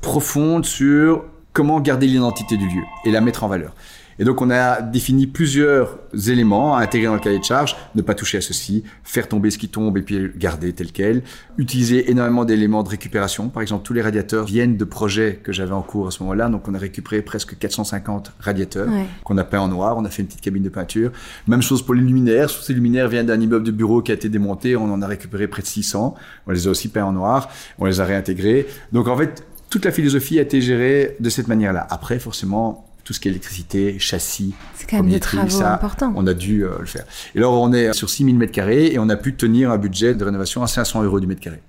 [0.00, 3.74] profonde sur comment garder l'identité du lieu et la mettre en valeur.
[4.18, 8.02] Et donc on a défini plusieurs éléments à intégrer dans le cahier de charge, ne
[8.02, 11.22] pas toucher à ceci, faire tomber ce qui tombe et puis garder tel quel,
[11.56, 13.48] utiliser énormément d'éléments de récupération.
[13.48, 16.48] Par exemple, tous les radiateurs viennent de projets que j'avais en cours à ce moment-là,
[16.48, 18.88] donc on a récupéré presque 450 radiateurs
[19.24, 21.12] qu'on a peint en noir, on a fait une petite cabine de peinture.
[21.46, 24.14] Même chose pour les luminaires, tous ces luminaires viennent d'un immeuble de bureau qui a
[24.14, 26.14] été démonté, on en a récupéré près de 600,
[26.46, 28.66] on les a aussi peints en noir, on les a réintégrés.
[28.92, 31.86] Donc en fait, toute la philosophie a été gérée de cette manière-là.
[31.90, 36.12] Après, forcément, tout ce qui est électricité, châssis, c'est quand même des travaux ça, importants.
[36.14, 37.06] On a dû euh, le faire.
[37.34, 40.14] Et alors, on est sur 6000 mètres carrés et on a pu tenir un budget
[40.14, 41.62] de rénovation à 500 euros du mètre carré.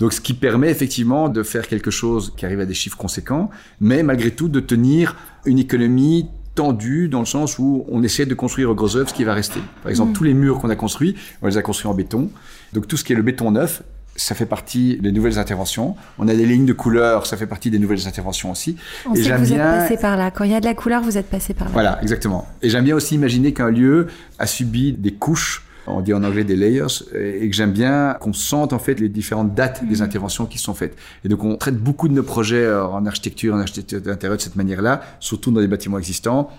[0.00, 3.50] Donc, ce qui permet effectivement de faire quelque chose qui arrive à des chiffres conséquents,
[3.80, 8.34] mais malgré tout de tenir une économie tendue dans le sens où on essaie de
[8.34, 9.60] construire au gros œuvre ce qui va rester.
[9.84, 10.14] Par exemple, mm.
[10.14, 12.30] tous les murs qu'on a construits, on les a construits en béton.
[12.72, 13.84] Donc, tout ce qui est le béton neuf,
[14.16, 15.96] ça fait partie des nouvelles interventions.
[16.18, 18.76] On a des lignes de couleurs, ça fait partie des nouvelles interventions aussi.
[19.06, 20.30] On et sait que vous êtes passé par là.
[20.30, 21.72] Quand il y a de la couleur, vous êtes passé par là.
[21.72, 22.48] Voilà, exactement.
[22.62, 26.44] Et j'aime bien aussi imaginer qu'un lieu a subi des couches on dit en anglais
[26.44, 30.02] des layers, et que j'aime bien qu'on sente en fait les différentes dates des mm.
[30.02, 30.96] interventions qui sont faites.
[31.24, 34.42] Et donc on traite beaucoup de nos projets euh, en architecture, en architecture d'intérieur de
[34.42, 36.50] cette manière-là, surtout dans les bâtiments existants.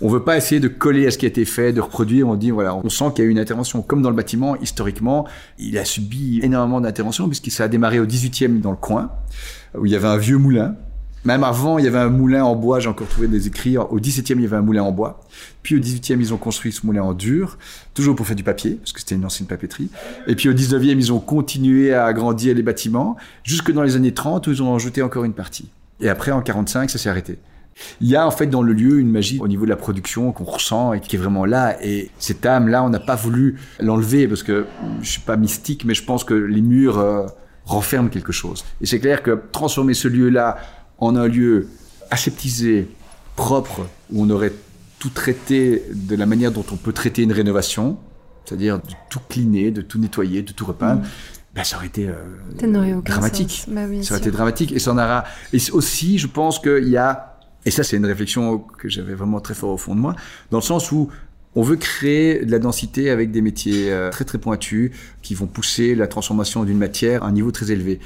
[0.00, 2.28] On veut pas essayer de coller à ce qui a été fait, de reproduire.
[2.28, 3.82] On dit voilà, on sent qu'il y a eu une intervention.
[3.82, 5.26] Comme dans le bâtiment, historiquement,
[5.58, 9.10] il a subi énormément d'interventions puisqu'il s'est démarré au 18e dans le coin
[9.76, 10.76] où il y avait un vieux moulin.
[11.24, 12.78] Même avant, il y avait un moulin en bois.
[12.78, 13.76] J'ai encore trouvé des écrits.
[13.76, 15.20] Au 17e, il y avait un moulin en bois.
[15.62, 17.58] Puis au 18e, ils ont construit ce moulin en dur,
[17.92, 19.90] toujours pour faire du papier, parce que c'était une ancienne papeterie.
[20.28, 24.14] Et puis au 19e, ils ont continué à agrandir les bâtiments, jusque dans les années
[24.14, 25.68] 30 où ils ont ajouté encore une partie.
[26.00, 27.38] Et après, en 45, ça s'est arrêté.
[28.00, 30.32] Il y a en fait dans le lieu une magie au niveau de la production
[30.32, 31.76] qu'on ressent et qui est vraiment là.
[31.84, 34.66] Et cette âme-là, on n'a pas voulu l'enlever parce que
[35.02, 37.26] je suis pas mystique, mais je pense que les murs euh,
[37.64, 38.64] renferment quelque chose.
[38.80, 40.58] Et c'est clair que transformer ce lieu-là
[40.98, 41.68] en un lieu
[42.10, 42.88] aseptisé,
[43.36, 44.52] propre, où on aurait
[44.98, 47.98] tout traité de la manière dont on peut traiter une rénovation,
[48.44, 51.02] c'est-à-dire de tout cleaner, de tout nettoyer, de tout repeindre,
[51.54, 53.66] ben, ça aurait été euh, dramatique.
[53.68, 54.72] Bah ça aurait été dramatique.
[54.72, 55.24] Et ça en aura.
[55.52, 57.37] Et aussi, je pense qu'il y a
[57.68, 60.16] et ça, c'est une réflexion que j'avais vraiment très fort au fond de moi,
[60.50, 61.10] dans le sens où
[61.54, 65.46] on veut créer de la densité avec des métiers euh, très très pointus qui vont
[65.46, 68.00] pousser la transformation d'une matière à un niveau très élevé.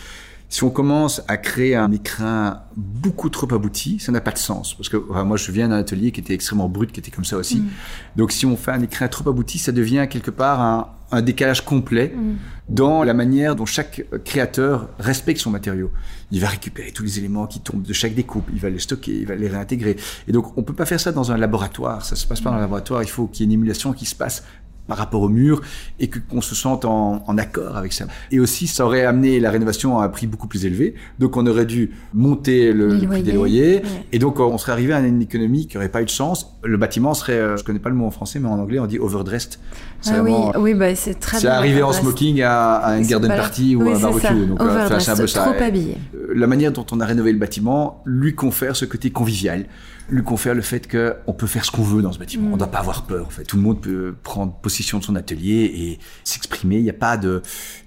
[0.49, 4.75] Si on commence à créer un écrin beaucoup trop abouti, ça n'a pas de sens.
[4.75, 7.37] Parce que moi, je viens d'un atelier qui était extrêmement brut, qui était comme ça
[7.37, 7.61] aussi.
[7.61, 7.69] Mm.
[8.17, 11.65] Donc, si on fait un écrin trop abouti, ça devient quelque part un, un décalage
[11.65, 12.35] complet mm.
[12.73, 15.91] Dans la manière dont chaque créateur respecte son matériau.
[16.31, 19.13] Il va récupérer tous les éléments qui tombent de chaque découpe, il va les stocker,
[19.13, 19.97] il va les réintégrer.
[20.27, 22.03] Et donc, on peut pas faire ça dans un laboratoire.
[22.03, 23.03] Ça se passe pas dans un laboratoire.
[23.03, 24.43] Il faut qu'il y ait une émulation qui se passe
[24.87, 25.63] par rapport au mur
[26.01, 28.07] et que qu'on se sente en, en, accord avec ça.
[28.31, 30.95] Et aussi, ça aurait amené la rénovation à un prix beaucoup plus élevé.
[31.19, 33.83] Donc, on aurait dû monter le, prix des loyers.
[34.13, 36.55] Et donc, on serait arrivé à une économie qui n'aurait pas eu de chance.
[36.65, 38.87] Le bâtiment serait, euh, je connais pas le mot en français, mais en anglais, on
[38.87, 39.59] dit overdressed.
[40.07, 43.77] Ah oui, oui bah, c'est très C'est arrivé en smoking à, à une garden party
[43.77, 44.47] ou à un barbecue.
[44.47, 45.43] Donc, euh, c'est un peu ça.
[45.43, 45.97] Trop habillé.
[46.35, 49.67] La manière dont on a rénové le bâtiment lui confère ce côté convivial
[50.11, 52.49] lui confère le fait qu'on peut faire ce qu'on veut dans ce bâtiment.
[52.49, 53.27] On ne doit pas avoir peur.
[53.27, 56.77] En fait, tout le monde peut prendre possession de son atelier et s'exprimer.
[56.77, 57.43] Il n'y a pas de,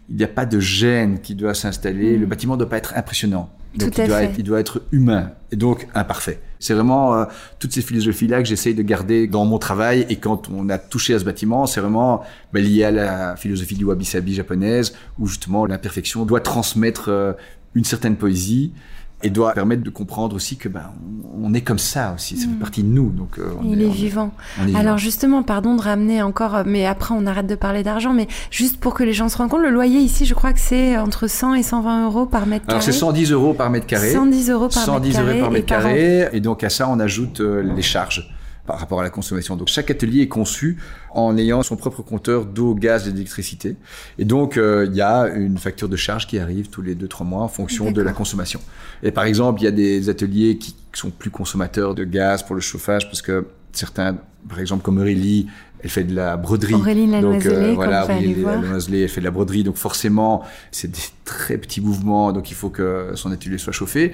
[0.10, 2.18] il n'y a pas de gêne qui doit s'installer.
[2.18, 2.22] Mm.
[2.22, 3.50] Le bâtiment ne doit pas être impressionnant.
[3.76, 6.40] Donc il, doit Être, il doit être humain et donc imparfait.
[6.60, 7.26] C'est vraiment euh,
[7.60, 10.06] toutes ces philosophies-là que j'essaye de garder dans mon travail.
[10.10, 13.76] Et quand on a touché à ce bâtiment, c'est vraiment ben, lié à la philosophie
[13.76, 17.34] du wabi-sabi japonaise, où justement l'imperfection doit transmettre euh,
[17.76, 18.72] une certaine poésie
[19.24, 20.92] et doit permettre de comprendre aussi que ben
[21.42, 22.60] on est comme ça aussi, ça fait mm.
[22.60, 23.10] partie de nous.
[23.10, 24.32] Donc euh, il est, vivant.
[24.76, 28.80] Alors justement, pardon de ramener encore, mais après on arrête de parler d'argent, mais juste
[28.80, 31.28] pour que les gens se rendent compte, le loyer ici, je crois que c'est entre
[31.28, 32.76] 100 et 120 euros par mètre carré.
[32.76, 34.12] Alors c'est 110 euros par mètre carré.
[34.12, 35.32] 110 euros par 110 mètre carré.
[35.32, 36.30] euros par mètre carré.
[36.34, 38.35] Et donc à ça on ajoute euh, les charges
[38.66, 39.56] par rapport à la consommation.
[39.56, 40.78] Donc chaque atelier est conçu
[41.12, 43.76] en ayant son propre compteur d'eau, gaz et d'électricité.
[44.18, 47.26] Et donc euh, il y a une facture de charge qui arrive tous les 2-3
[47.26, 48.60] mois en fonction de la consommation.
[49.04, 52.56] Et par exemple, il y a des ateliers qui sont plus consommateurs de gaz pour
[52.56, 55.48] le chauffage parce que certains, par exemple comme Aurélie,
[55.86, 56.74] elle fait de la broderie.
[56.74, 58.44] Aurélie donc euh, voilà, Aurélie
[59.04, 62.70] elle fait de la broderie, donc forcément c'est des très petits mouvements, donc il faut
[62.70, 64.14] que son atelier soit chauffé.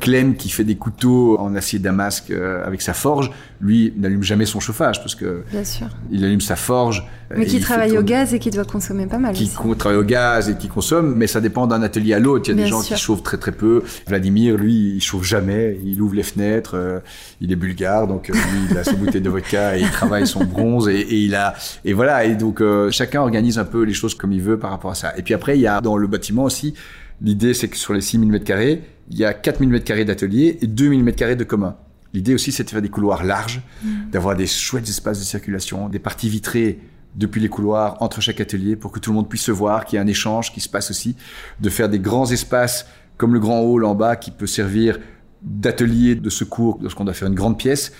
[0.00, 4.46] Clem qui fait des couteaux en acier damasque euh, avec sa forge, lui n'allume jamais
[4.46, 5.86] son chauffage parce que Bien sûr.
[6.10, 7.06] il allume sa forge.
[7.36, 9.34] Mais qui travaille au gaz et qui doit consommer pas mal.
[9.34, 9.76] Qui aussi.
[9.78, 12.48] travaille au gaz et qui consomme, mais ça dépend d'un atelier à l'autre.
[12.48, 13.84] Il y a des gens qui chauffent très très peu.
[14.08, 15.78] Vladimir, lui, il chauffe jamais.
[15.84, 16.72] Il ouvre les fenêtres.
[16.74, 16.98] Euh,
[17.40, 20.26] il est bulgare, donc euh, lui, il a ses bouteilles de vodka et il travaille
[20.26, 22.24] son bronze et, et il a et voilà.
[22.24, 22.60] Et donc
[22.90, 25.12] chacun organise un peu les choses comme il veut par rapport à ça.
[25.16, 26.74] Et puis après, il y a dans le bâtiment aussi.
[27.22, 30.66] L'idée, c'est que sur les 6000 mètres carrés, il y a 4000 m2 d'atelier et
[30.66, 31.76] 2000 m2 de commun.
[32.14, 34.10] L'idée aussi, c'est de faire des couloirs larges, mm.
[34.10, 36.80] d'avoir des chouettes espaces de circulation, des parties vitrées
[37.16, 39.96] depuis les couloirs entre chaque atelier pour que tout le monde puisse se voir, qu'il
[39.96, 41.16] y ait un échange qui se passe aussi,
[41.60, 44.98] de faire des grands espaces comme le grand hall en bas qui peut servir
[45.42, 47.92] d'atelier de secours lorsqu'on doit faire une grande pièce.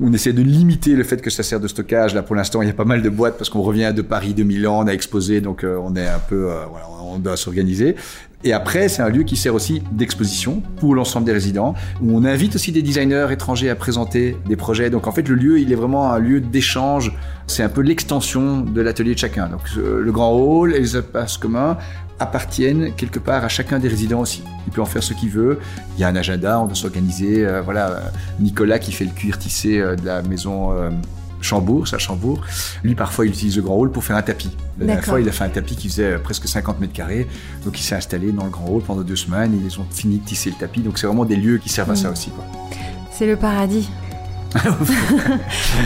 [0.00, 2.14] On essaie de limiter le fait que ça sert de stockage.
[2.14, 4.34] Là, pour l'instant, il y a pas mal de boîtes parce qu'on revient de Paris,
[4.34, 7.36] de Milan, on a exposé, donc euh, on est un peu, euh, voilà, on doit
[7.36, 7.94] s'organiser.
[8.44, 12.24] Et après, c'est un lieu qui sert aussi d'exposition pour l'ensemble des résidents, où on
[12.24, 14.90] invite aussi des designers étrangers à présenter des projets.
[14.90, 17.12] Donc en fait, le lieu, il est vraiment un lieu d'échange.
[17.46, 19.48] C'est un peu l'extension de l'atelier de chacun.
[19.48, 21.78] Donc le grand hall et les espaces communs
[22.18, 24.42] appartiennent quelque part à chacun des résidents aussi.
[24.66, 25.58] Il peut en faire ce qu'il veut.
[25.96, 27.46] Il y a un agenda, on doit s'organiser.
[27.46, 30.72] Euh, voilà, Nicolas qui fait le cuir tissé euh, de la maison.
[30.72, 30.90] Euh,
[31.44, 32.40] Chambourg, ça Chambourg.
[32.82, 34.50] Lui, parfois, il utilise le grand hall pour faire un tapis.
[34.78, 37.26] La dernière fois, il a fait un tapis qui faisait presque 50 mètres carrés.
[37.64, 39.60] Donc, il s'est installé dans le grand hall pendant deux semaines.
[39.64, 40.80] Ils ont fini de tisser le tapis.
[40.80, 42.30] Donc, c'est vraiment des lieux qui servent à ça aussi.
[43.12, 43.88] C'est le paradis.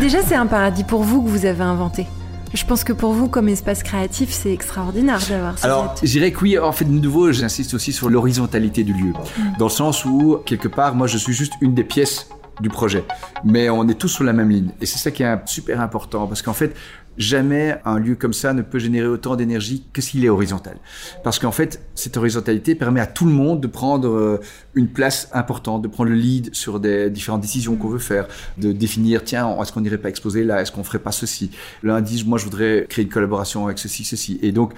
[0.00, 2.06] Déjà, c'est un paradis pour vous que vous avez inventé.
[2.54, 5.66] Je pense que pour vous, comme espace créatif, c'est extraordinaire d'avoir ça.
[5.66, 9.12] Alors, je dirais que oui, en fait, de nouveau, j'insiste aussi sur l'horizontalité du lieu.
[9.12, 9.42] Mm.
[9.58, 12.28] Dans le sens où, quelque part, moi, je suis juste une des pièces
[12.60, 13.04] du projet.
[13.44, 14.70] Mais on est tous sur la même ligne.
[14.80, 16.26] Et c'est ça qui est super important.
[16.26, 16.74] Parce qu'en fait,
[17.18, 20.78] jamais un lieu comme ça ne peut générer autant d'énergie que s'il est horizontal.
[21.24, 24.40] Parce qu'en fait, cette horizontalité permet à tout le monde de prendre euh,
[24.74, 28.72] une place importante, de prendre le lead sur des différentes décisions qu'on veut faire, de
[28.72, 31.50] définir, tiens, est-ce qu'on n'irait pas exposer là, est-ce qu'on ferait pas ceci?
[31.82, 34.38] Lundi, moi, je voudrais créer une collaboration avec ceci, ceci.
[34.42, 34.72] Et donc,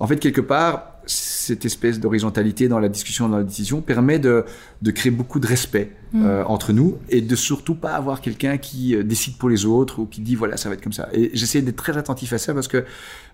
[0.00, 4.44] en fait, quelque part, cette espèce d'horizontalité dans la discussion, dans la décision, permet de,
[4.82, 6.24] de créer beaucoup de respect mm.
[6.24, 10.00] euh, entre nous et de surtout pas avoir quelqu'un qui euh, décide pour les autres
[10.00, 11.08] ou qui dit voilà, ça va être comme ça.
[11.12, 12.84] Et j'essaie d'être très attentif à ça parce que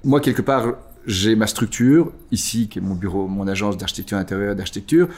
[0.04, 0.74] moi, quelque part,
[1.06, 5.09] j'ai ma structure ici, qui est mon bureau, mon agence d'architecture intérieure, d'architecture.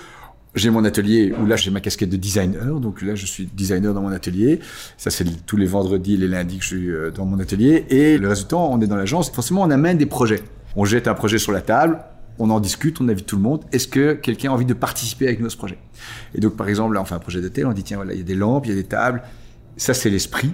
[0.55, 3.95] J'ai mon atelier où là j'ai ma casquette de designer, donc là je suis designer
[3.95, 4.61] dans mon atelier.
[4.99, 7.87] Ça c'est tous les vendredis, les lundis que je suis euh, dans mon atelier.
[7.89, 9.31] Et le reste du temps, on est dans l'agence.
[9.31, 10.43] Forcément, on amène des projets.
[10.77, 11.99] On jette un projet sur la table,
[12.39, 13.65] on en discute, on invite tout le monde.
[13.73, 15.79] Est-ce que quelqu'un a envie de participer avec nous à ce projet?
[16.35, 18.19] Et donc, par exemple, là, on fait un projet d'hôtel, on dit, tiens, voilà, il
[18.19, 19.23] y a des lampes, il y a des tables.
[19.77, 20.53] Ça, c'est l'esprit.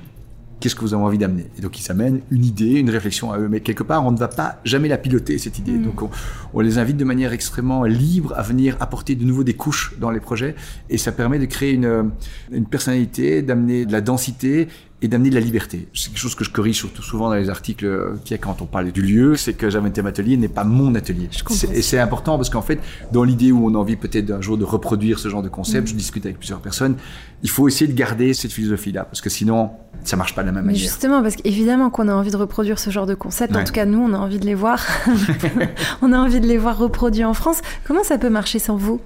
[0.60, 1.46] Qu'est-ce que vous avez envie d'amener?
[1.56, 3.48] Et donc, ils s'amènent une idée, une réflexion à eux.
[3.48, 5.72] Mais quelque part, on ne va pas jamais la piloter, cette idée.
[5.72, 5.84] Mm.
[5.84, 6.10] Donc,
[6.52, 10.10] on, les invite de manière extrêmement libre à venir apporter de nouveau des couches dans
[10.10, 10.56] les projets.
[10.90, 12.10] Et ça permet de créer une,
[12.50, 14.66] une personnalité, d'amener de la densité
[15.00, 15.88] et d'amener de la liberté.
[15.94, 17.86] C'est quelque chose que je corrige surtout souvent dans les articles
[18.24, 20.94] qu'il y a quand on parle du lieu, c'est que Javentem Atelier n'est pas mon
[20.94, 21.28] atelier.
[21.72, 22.80] Et c'est important parce qu'en fait,
[23.12, 25.88] dans l'idée où on a envie peut-être d'un jour de reproduire ce genre de concept,
[25.88, 25.90] mm.
[25.90, 26.96] je discute avec plusieurs personnes,
[27.42, 29.70] il faut essayer de garder cette philosophie-là parce que sinon,
[30.04, 30.80] ça marche pas de la même manière.
[30.80, 33.54] Justement, parce qu'évidemment qu'on a envie de reproduire ce genre de concept.
[33.54, 34.84] En tout cas, nous, on a envie de les voir.
[36.02, 37.60] on a envie de les voir reproduits en France.
[37.86, 39.00] Comment ça peut marcher sans vous?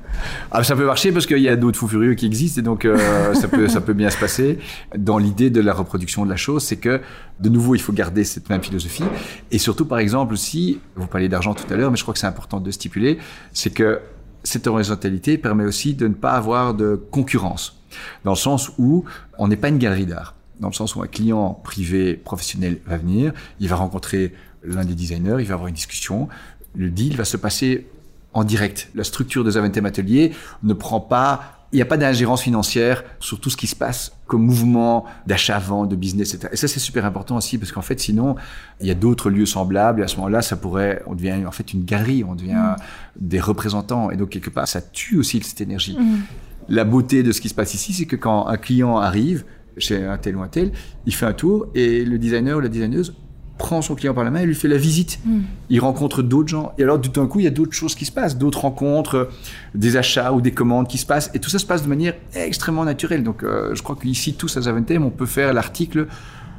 [0.50, 2.84] Ah, Ça peut marcher parce qu'il y a d'autres fous furieux qui existent et donc
[2.84, 4.58] euh, ça, peut, ça peut bien se passer.
[4.96, 7.00] Dans l'idée de la reproduction de la chose, c'est que
[7.40, 9.04] de nouveau, il faut garder cette même philosophie.
[9.50, 12.20] Et surtout, par exemple, aussi, vous parliez d'argent tout à l'heure, mais je crois que
[12.20, 13.18] c'est important de stipuler,
[13.52, 14.00] c'est que
[14.44, 17.80] cette horizontalité permet aussi de ne pas avoir de concurrence.
[18.24, 19.04] Dans le sens où
[19.38, 20.34] on n'est pas une galerie d'art.
[20.60, 24.94] Dans le sens où un client privé, professionnel va venir, il va rencontrer l'un des
[24.94, 26.28] designers, il va avoir une discussion.
[26.74, 27.88] Le deal va se passer
[28.32, 28.90] en direct.
[28.94, 33.40] La structure de Zaventem Atelier ne prend pas il n'y a pas d'ingérence financière sur
[33.40, 36.50] tout ce qui se passe comme mouvement d'achat-vente, de business, etc.
[36.52, 38.36] Et ça, c'est super important aussi parce qu'en fait, sinon,
[38.80, 41.50] il y a d'autres lieux semblables et à ce moment-là, ça pourrait, on devient en
[41.50, 42.76] fait une galerie, on devient mm.
[43.20, 45.96] des représentants et donc quelque part, ça tue aussi cette énergie.
[45.98, 46.20] Mm.
[46.68, 49.44] La beauté de ce qui se passe ici, c'est que quand un client arrive
[49.78, 50.72] chez un tel ou un tel,
[51.06, 53.14] il fait un tour et le designer ou la designeuse
[53.58, 55.20] prend son client par la main et lui fait la visite.
[55.24, 55.42] Hmm.
[55.70, 56.72] Il rencontre d'autres gens.
[56.78, 59.14] Et alors, tout d'un coup, il y a d'autres choses qui se passent, d'autres rencontres,
[59.16, 59.30] euh,
[59.74, 61.30] des achats ou des commandes qui se passent.
[61.34, 63.22] Et tout ça se passe de manière extrêmement naturelle.
[63.22, 66.06] Donc, euh, je crois qu'ici, tous à Zaventem, on peut faire l'article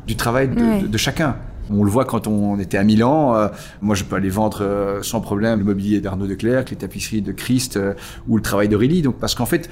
[0.07, 1.37] du travail de, chacun.
[1.69, 3.35] On le voit quand on était à Milan.
[3.35, 3.47] Euh,
[3.81, 7.79] moi, je peux aller vendre sans problème le mobilier d'Arnaud Declercq, les tapisseries de Christ
[8.27, 9.01] ou le travail d'Aurélie.
[9.01, 9.69] Donc, parce qu'en fait,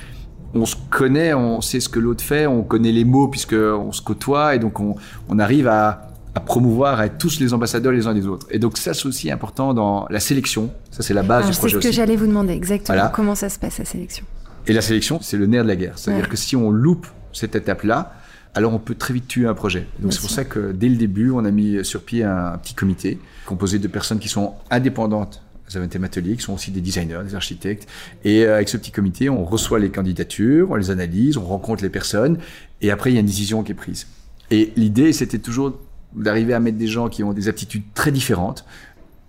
[0.54, 4.02] on se connaît, on sait ce que l'autre fait, on connaît les mots puisqu'on se
[4.02, 4.96] côtoie et donc on,
[5.30, 8.48] on arrive à, à promouvoir, à être tous les ambassadeurs les uns des autres.
[8.52, 10.72] Et donc ça, c'est aussi important dans la sélection.
[10.90, 13.10] Ça, c'est la base du projet C'est ce que j'allais vous demander exactement.
[13.14, 14.26] Comment ça se passe, la sélection?
[14.68, 15.94] Et la sélection, c'est le nerf de la guerre.
[15.98, 18.14] C'est-à-dire que si on loupe cette étape-là,
[18.54, 19.88] alors on peut très vite tuer un projet.
[20.00, 22.74] Donc c'est pour ça que dès le début, on a mis sur pied un, petit
[22.74, 27.36] comité composé de personnes qui sont indépendantes Zaventem Atelier, qui sont aussi des designers, des
[27.36, 27.88] architectes.
[28.26, 31.82] Et euh, avec ce petit comité, on reçoit les candidatures, on les analyse, on rencontre
[31.82, 32.40] les personnes,
[32.82, 34.08] et après, il y a une décision qui est prise.
[34.50, 35.80] Et l'idée, c'était toujours
[36.16, 38.66] d'arriver à mettre des gens qui ont des aptitudes très différentes,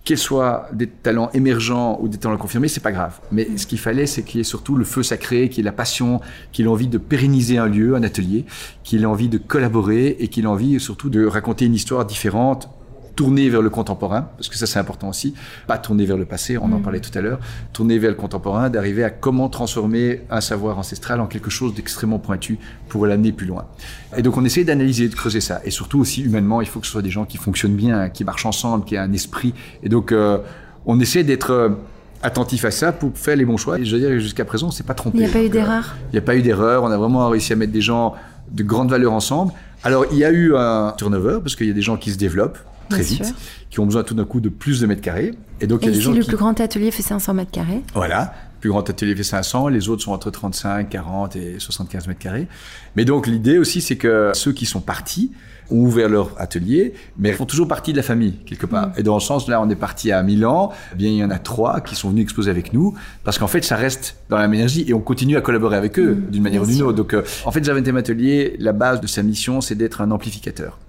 [0.03, 3.19] qu'ils soient des talents émergents ou des talents confirmés, c'est pas grave.
[3.31, 5.71] Mais ce qu'il fallait, c'est qu'il y ait surtout le feu sacré, qu'il ait la
[5.71, 6.19] passion,
[6.51, 8.45] qu'il ait envie de pérenniser un lieu, un atelier,
[8.83, 12.69] qu'il ait envie de collaborer et qu'il ait envie surtout de raconter une histoire différente
[13.15, 15.33] tourner vers le contemporain, parce que ça c'est important aussi,
[15.67, 16.81] pas tourner vers le passé, on en mm.
[16.81, 17.39] parlait tout à l'heure,
[17.71, 22.19] tourner vers le contemporain, d'arriver à comment transformer un savoir ancestral en quelque chose d'extrêmement
[22.19, 22.57] pointu
[22.89, 23.65] pour l'amener plus loin.
[24.17, 25.61] Et donc on essaie d'analyser, de creuser ça.
[25.63, 28.23] Et surtout aussi humainement, il faut que ce soit des gens qui fonctionnent bien, qui
[28.23, 29.53] marchent ensemble, qui aient un esprit.
[29.83, 30.39] Et donc euh,
[30.85, 31.69] on essaie d'être euh,
[32.23, 33.79] attentif à ça pour faire les bons choix.
[33.79, 35.17] Et je veux dire, jusqu'à présent, on s'est pas trompé.
[35.17, 35.95] Il n'y a pas eu d'erreur?
[36.09, 36.83] Il n'y a pas eu d'erreur.
[36.83, 38.15] On a vraiment réussi à mettre des gens
[38.51, 39.53] de grande valeur ensemble.
[39.83, 42.17] Alors, il y a eu un turnover parce qu'il y a des gens qui se
[42.17, 42.57] développent
[42.89, 43.33] très vite,
[43.69, 45.33] qui ont besoin tout d'un coup de plus de mètres carrés.
[45.61, 47.81] Et donc, il y a des gens le plus grand atelier fait 500 mètres carrés.
[47.93, 48.33] Voilà.
[48.59, 52.47] plus grand atelier fait 500, les autres sont entre 35, 40 et 75 mètres carrés.
[52.95, 55.31] Mais donc l'idée aussi, c'est que ceux qui sont partis
[55.71, 58.89] ont ouvert leur atelier, mais font toujours partie de la famille quelque part.
[58.89, 58.93] Mm.
[58.97, 61.29] Et dans le sens là, on est parti à Milan, eh bien il y en
[61.29, 62.93] a trois qui sont venus exposer avec nous,
[63.23, 65.99] parce qu'en fait ça reste dans la même énergie et on continue à collaborer avec
[65.99, 66.31] eux mm.
[66.31, 66.97] d'une manière ou d'une autre.
[66.97, 70.79] Donc euh, en fait, Zaventem Atelier, la base de sa mission, c'est d'être un amplificateur.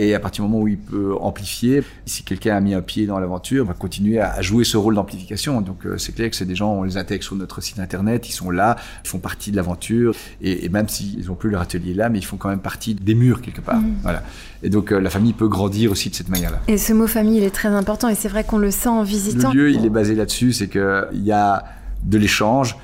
[0.00, 3.04] Et à partir du moment où il peut amplifier, si quelqu'un a mis un pied
[3.06, 5.60] dans l'aventure, va continuer à jouer ce rôle d'amplification.
[5.60, 8.28] Donc euh, c'est clair que c'est des gens, on les intègre sur notre site internet,
[8.28, 10.14] ils sont là, ils font partie de l'aventure.
[10.40, 13.16] Et, même s'ils n'ont plus leur atelier là, mais ils font quand même partie des
[13.16, 13.80] murs quelque part.
[13.80, 13.94] Mmh.
[14.04, 14.22] Voilà.
[14.62, 16.60] Et donc euh, la famille peut grandir aussi de cette manière-là.
[16.68, 19.02] Et ce mot famille, il est très important et c'est vrai qu'on le sent en
[19.02, 19.52] visitant.
[19.52, 21.64] Le lieu, il est basé là-dessus, c'est qu'il y a
[22.04, 22.76] de l'échange,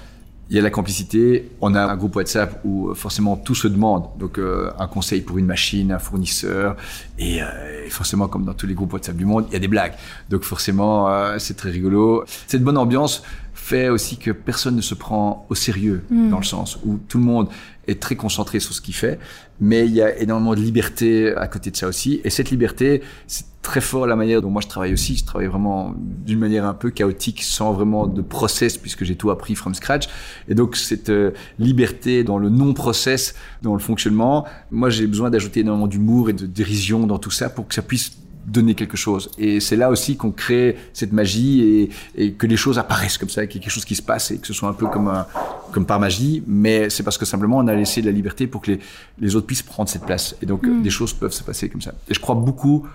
[0.54, 1.50] il y a la complicité.
[1.60, 4.04] On a un groupe WhatsApp où euh, forcément tout se demande.
[4.20, 6.76] Donc euh, un conseil pour une machine, un fournisseur,
[7.18, 9.66] et, euh, forcément comme dans tous les groupes WhatsApp du monde, il y a des
[9.66, 9.94] blagues.
[10.30, 12.22] Donc forcément c'est très rigolo.
[12.46, 16.30] Cette bonne ambiance fait aussi que personne ne se prend au sérieux hmm.
[16.30, 17.48] dans le sens où tout le monde
[17.88, 19.18] est très concentré sur ce qu'il fait,
[19.60, 22.20] mais il y a énormément de liberté à côté de ça aussi.
[22.24, 25.16] Et cette liberté, c'est très fort la manière dont moi je travaille aussi.
[25.16, 29.30] Je travaille vraiment d'une manière un peu chaotique, sans vraiment de process, puisque j'ai tout
[29.30, 30.08] appris from scratch.
[30.48, 35.60] Et donc cette euh, liberté dans le non-process, dans le fonctionnement, moi j'ai besoin d'ajouter
[35.60, 38.12] énormément d'humour et de dérision dans tout ça pour que ça puisse
[38.46, 39.30] donner quelque chose.
[39.38, 43.28] Et c'est là aussi qu'on crée cette magie et, et, que les choses apparaissent comme
[43.28, 44.86] ça, qu'il y ait quelque chose qui se passe et que ce soit un peu
[44.86, 45.26] comme, un,
[45.72, 46.42] comme par magie.
[46.46, 48.80] Mais c'est parce que simplement on a laissé de la liberté pour que les,
[49.20, 50.36] les autres puissent prendre cette place.
[50.42, 50.82] Et donc mm.
[50.82, 51.92] des choses peuvent se passer comme ça.
[52.08, 52.86] Et je crois beaucoup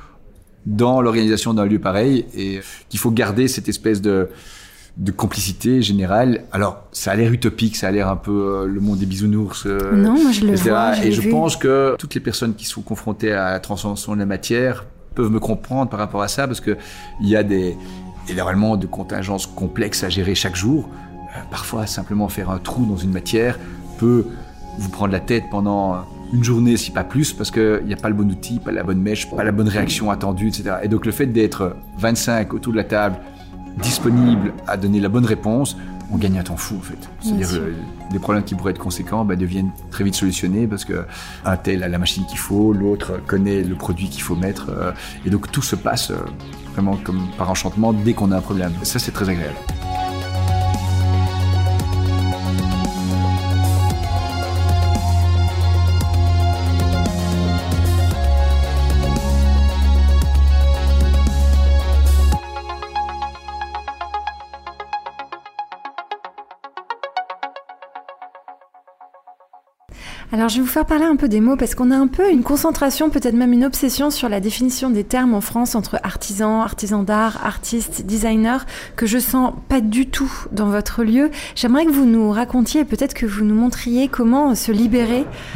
[0.65, 2.59] dans l'organisation d'un lieu pareil et
[2.89, 4.29] qu'il faut garder cette espèce de
[4.97, 6.43] de complicité générale.
[6.51, 9.65] Alors, ça a l'air utopique, ça a l'air un peu euh, le monde des bisounours,
[9.65, 12.81] euh, non, moi je le Vois, et je pense que toutes les personnes qui sont
[12.81, 14.85] confrontées à la transformation de la matière
[15.19, 16.77] peuvent me comprendre par rapport à ça, parce que
[17.19, 17.77] il y a des
[18.29, 20.87] énormément de contingences complexes à gérer chaque jour.
[21.35, 23.59] Euh, parfois, simplement faire un trou dans une matière
[23.97, 24.25] peut
[24.77, 28.07] vous prendre la tête pendant une journée, si pas plus, parce qu'il n'y a pas
[28.07, 30.75] le bon outil, pas la bonne mèche, pas la bonne réaction attendue, etc.
[30.83, 33.17] Et donc le fait d'être 25 autour de la table,
[33.81, 35.75] disponible à donner la bonne réponse,
[36.11, 37.09] on gagne un temps fou en fait.
[37.21, 37.73] C'est-à-dire euh,
[38.11, 41.05] des problèmes qui pourraient être conséquents bah, deviennent très vite solutionnés parce que
[41.45, 44.91] un tel a la machine qu'il faut, l'autre connaît le produit qu'il faut mettre, euh,
[45.25, 46.17] et donc tout se passe euh,
[46.73, 48.73] vraiment comme par enchantement dès qu'on a un problème.
[48.83, 49.57] Ça c'est très agréable.
[70.31, 72.31] Alors je vais vous faire parler un peu des mots parce qu'on a un peu
[72.31, 76.61] une concentration, peut-être même une obsession sur la définition des termes en France entre artisan,
[76.61, 81.31] artisan d'art, artiste, designer, que je sens pas du tout dans votre lieu.
[81.55, 85.25] J'aimerais que vous nous racontiez, peut-être que vous nous montriez comment se libérer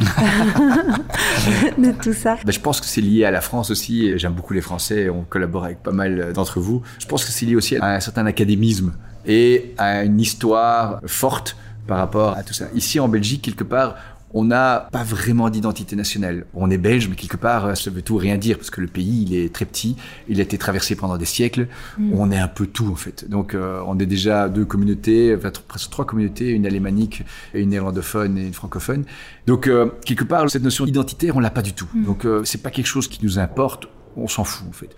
[1.78, 2.36] de tout ça.
[2.44, 4.18] Ben, je pense que c'est lié à la France aussi.
[4.18, 6.82] J'aime beaucoup les Français, on collabore avec pas mal d'entre vous.
[6.98, 8.92] Je pense que c'est lié aussi à un certain académisme
[9.24, 11.56] et à une histoire forte
[11.86, 12.66] par rapport à tout ça.
[12.74, 13.96] Ici en Belgique, quelque part,
[14.34, 16.44] on n'a pas vraiment d'identité nationale.
[16.54, 18.88] On est belge, mais quelque part, euh, ça veut tout rien dire, parce que le
[18.88, 19.96] pays, il est très petit,
[20.28, 21.68] il a été traversé pendant des siècles,
[21.98, 22.12] mm.
[22.14, 23.30] on est un peu tout, en fait.
[23.30, 25.36] Donc, euh, on est déjà deux communautés,
[25.68, 27.22] presque trois communautés, une alémanique,
[27.54, 29.04] une néerlandophone et une francophone.
[29.46, 31.88] Donc, euh, quelque part, cette notion identitaire, on l'a pas du tout.
[31.94, 32.04] Mm.
[32.04, 34.90] Donc, c'est pas quelque chose qui nous importe on s'en fout en fait.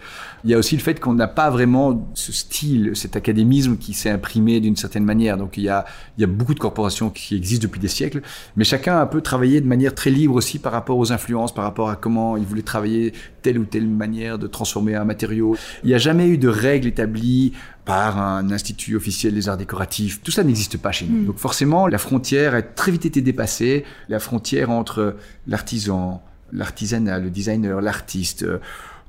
[0.44, 3.94] Il y a aussi le fait qu'on n'a pas vraiment ce style, cet académisme qui
[3.94, 5.36] s'est imprimé d'une certaine manière.
[5.36, 5.84] Donc il y, a,
[6.16, 8.22] il y a beaucoup de corporations qui existent depuis des siècles,
[8.56, 11.54] mais chacun a un peu travaillé de manière très libre aussi par rapport aux influences,
[11.54, 15.56] par rapport à comment il voulait travailler telle ou telle manière de transformer un matériau.
[15.84, 17.52] Il n'y a jamais eu de règles établies
[17.84, 20.20] par un institut officiel des arts décoratifs.
[20.22, 21.22] Tout ça n'existe pas chez nous.
[21.22, 21.26] Hmm.
[21.26, 23.84] Donc forcément, la frontière a très vite été dépassée.
[24.08, 26.20] La frontière entre l'artisan,
[26.52, 28.44] l'artisanat, le designer, l'artiste,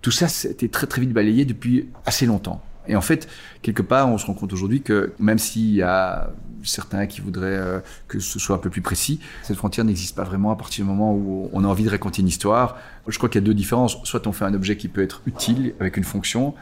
[0.01, 2.61] tout ça, c'était très très vite balayé depuis assez longtemps.
[2.87, 3.27] Et en fait,
[3.61, 6.29] quelque part, on se rend compte aujourd'hui que même s'il y a
[6.63, 10.23] certains qui voudraient euh, que ce soit un peu plus précis, cette frontière n'existe pas
[10.23, 12.77] vraiment à partir du moment où on a envie de raconter une histoire.
[13.07, 13.97] Je crois qu'il y a deux différences.
[14.03, 16.53] Soit on fait un objet qui peut être utile avec une fonction,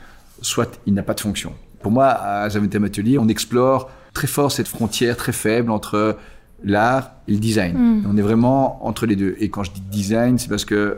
[0.42, 1.54] soit il n'a pas de fonction.
[1.82, 6.18] Pour moi, à Zaventem Atelier, on explore très fort cette frontière très faible entre
[6.64, 7.78] l'art et le design.
[7.78, 8.06] Hmm.
[8.10, 9.36] On est vraiment entre les deux.
[9.40, 10.98] Et quand je dis design, c'est parce que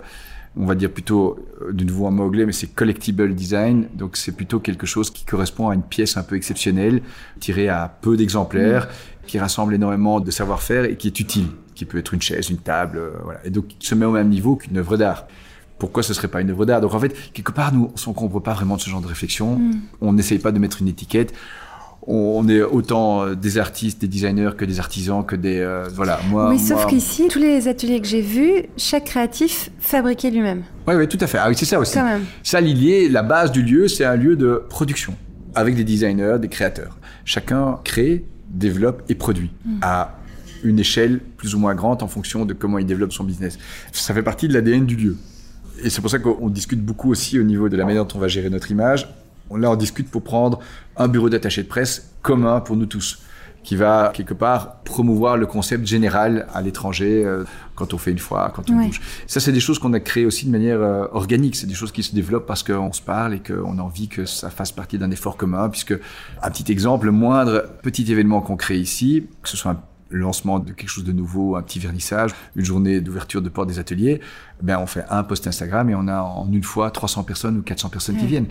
[0.60, 1.38] on va dire plutôt
[1.72, 3.88] de nouveau en mot anglais, mais c'est collectible design.
[3.93, 7.01] Donc c'est plutôt quelque chose qui correspond à une pièce un peu exceptionnelle,
[7.39, 8.88] tirée à peu d'exemplaires,
[9.26, 12.58] qui rassemble énormément de savoir-faire et qui est utile, qui peut être une chaise, une
[12.58, 13.45] table, euh, voilà.
[13.45, 15.28] Et donc se met au même niveau qu'une œuvre d'art.
[15.78, 16.82] Pourquoi ce serait pas une œuvre d'art?
[16.82, 19.58] Donc en fait, quelque part, nous, on s'encombre pas vraiment de ce genre de réflexion.
[19.58, 19.80] Mm.
[20.01, 21.34] On n'essaye pas de mettre une étiquette
[22.08, 26.20] on est autant euh, des artistes, des designers que des artisans, que des euh, voilà.
[26.30, 30.64] Moi, oui, sauf qu'ici, tous les ateliers que j'ai vus, chaque créatif fabriquait lui-même.
[30.88, 31.38] Oui, oui, tout à fait.
[31.38, 31.93] Ah oui, c'est ça aussi.
[31.93, 32.24] Quand même.
[32.43, 35.16] Ça, l'idée, la base du lieu, c'est un lieu de production
[35.53, 36.97] avec des designers, des créateurs.
[37.26, 39.80] Chacun crée, développe et produit mm.
[39.82, 40.16] à
[40.64, 43.58] une échelle plus ou moins grande en fonction de comment il développe son business.
[43.91, 45.18] Ça fait partie de l'ADN du lieu.
[45.84, 48.20] Et c'est pour ça qu'on discute beaucoup aussi au niveau de la manière dont on
[48.20, 49.08] va gérer notre image.
[49.56, 50.60] Là, on discute pour prendre
[50.95, 53.20] un bureau d'attaché de presse commun pour nous tous,
[53.64, 57.43] qui va quelque part promouvoir le concept général à l'étranger euh,
[57.76, 59.02] quand on fait une fois, quand on bouge.
[59.28, 61.56] Ça, c'est des choses qu'on a créées aussi de manière euh, organique.
[61.56, 64.26] C'est des choses qui se développent parce qu'on se parle et qu'on a envie que
[64.26, 65.70] ça fasse partie d'un effort commun.
[65.70, 65.93] Puisque,
[66.41, 69.80] un petit exemple, le moindre petit événement qu'on crée ici, que ce soit un
[70.10, 73.80] lancement de quelque chose de nouveau, un petit vernissage, une journée d'ouverture de porte des
[73.80, 74.22] ateliers,
[74.62, 77.62] ben on fait un post Instagram et on a en une fois 300 personnes ou
[77.62, 78.48] 400 personnes qui viennent.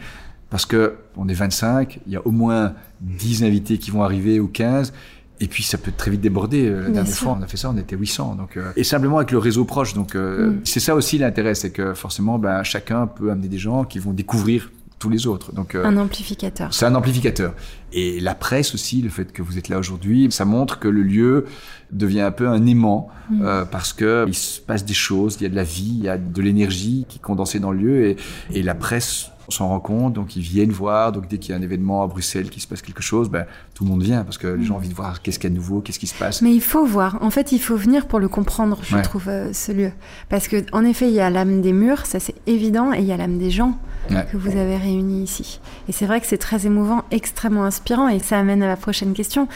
[0.50, 4.40] Parce que on est 25, il y a au moins 10 invités qui vont arriver
[4.40, 4.92] ou 15.
[5.38, 6.66] Et puis ça peut très vite déborder.
[6.66, 8.36] Euh, la dernière fois, on a fait ça, on était 800.
[8.36, 9.92] Donc, euh, et simplement avec le réseau proche.
[9.92, 10.60] Donc euh, mm.
[10.64, 14.12] c'est ça aussi l'intérêt, c'est que forcément, ben, chacun peut amener des gens qui vont
[14.12, 15.52] découvrir tous les autres.
[15.52, 16.72] Donc, euh, un amplificateur.
[16.72, 17.54] C'est un amplificateur.
[17.92, 21.02] Et la presse aussi, le fait que vous êtes là aujourd'hui, ça montre que le
[21.02, 21.44] lieu
[21.92, 23.42] devient un peu un aimant mm.
[23.42, 26.04] euh, parce que il se passe des choses, il y a de la vie, il
[26.04, 28.16] y a de l'énergie qui est condensée dans le lieu et,
[28.52, 31.12] et la presse on s'en rend compte, donc ils viennent voir.
[31.12, 33.46] Donc dès qu'il y a un événement à Bruxelles, qui se passe quelque chose, ben,
[33.74, 35.52] tout le monde vient parce que les gens ont envie de voir qu'est-ce qu'il y
[35.52, 36.42] a de nouveau, qu'est-ce qui se passe.
[36.42, 37.18] Mais il faut voir.
[37.20, 39.92] En fait, il faut venir pour le comprendre, je trouve, euh, ce lieu.
[40.28, 43.06] Parce que en effet, il y a l'âme des murs, ça c'est évident, et il
[43.06, 43.78] y a l'âme des gens
[44.08, 45.60] que vous avez réunis ici.
[45.88, 49.14] Et c'est vrai que c'est très émouvant, extrêmement inspirant, et ça amène à la prochaine
[49.14, 49.48] question.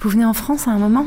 [0.00, 1.04] Vous venez en France à un moment?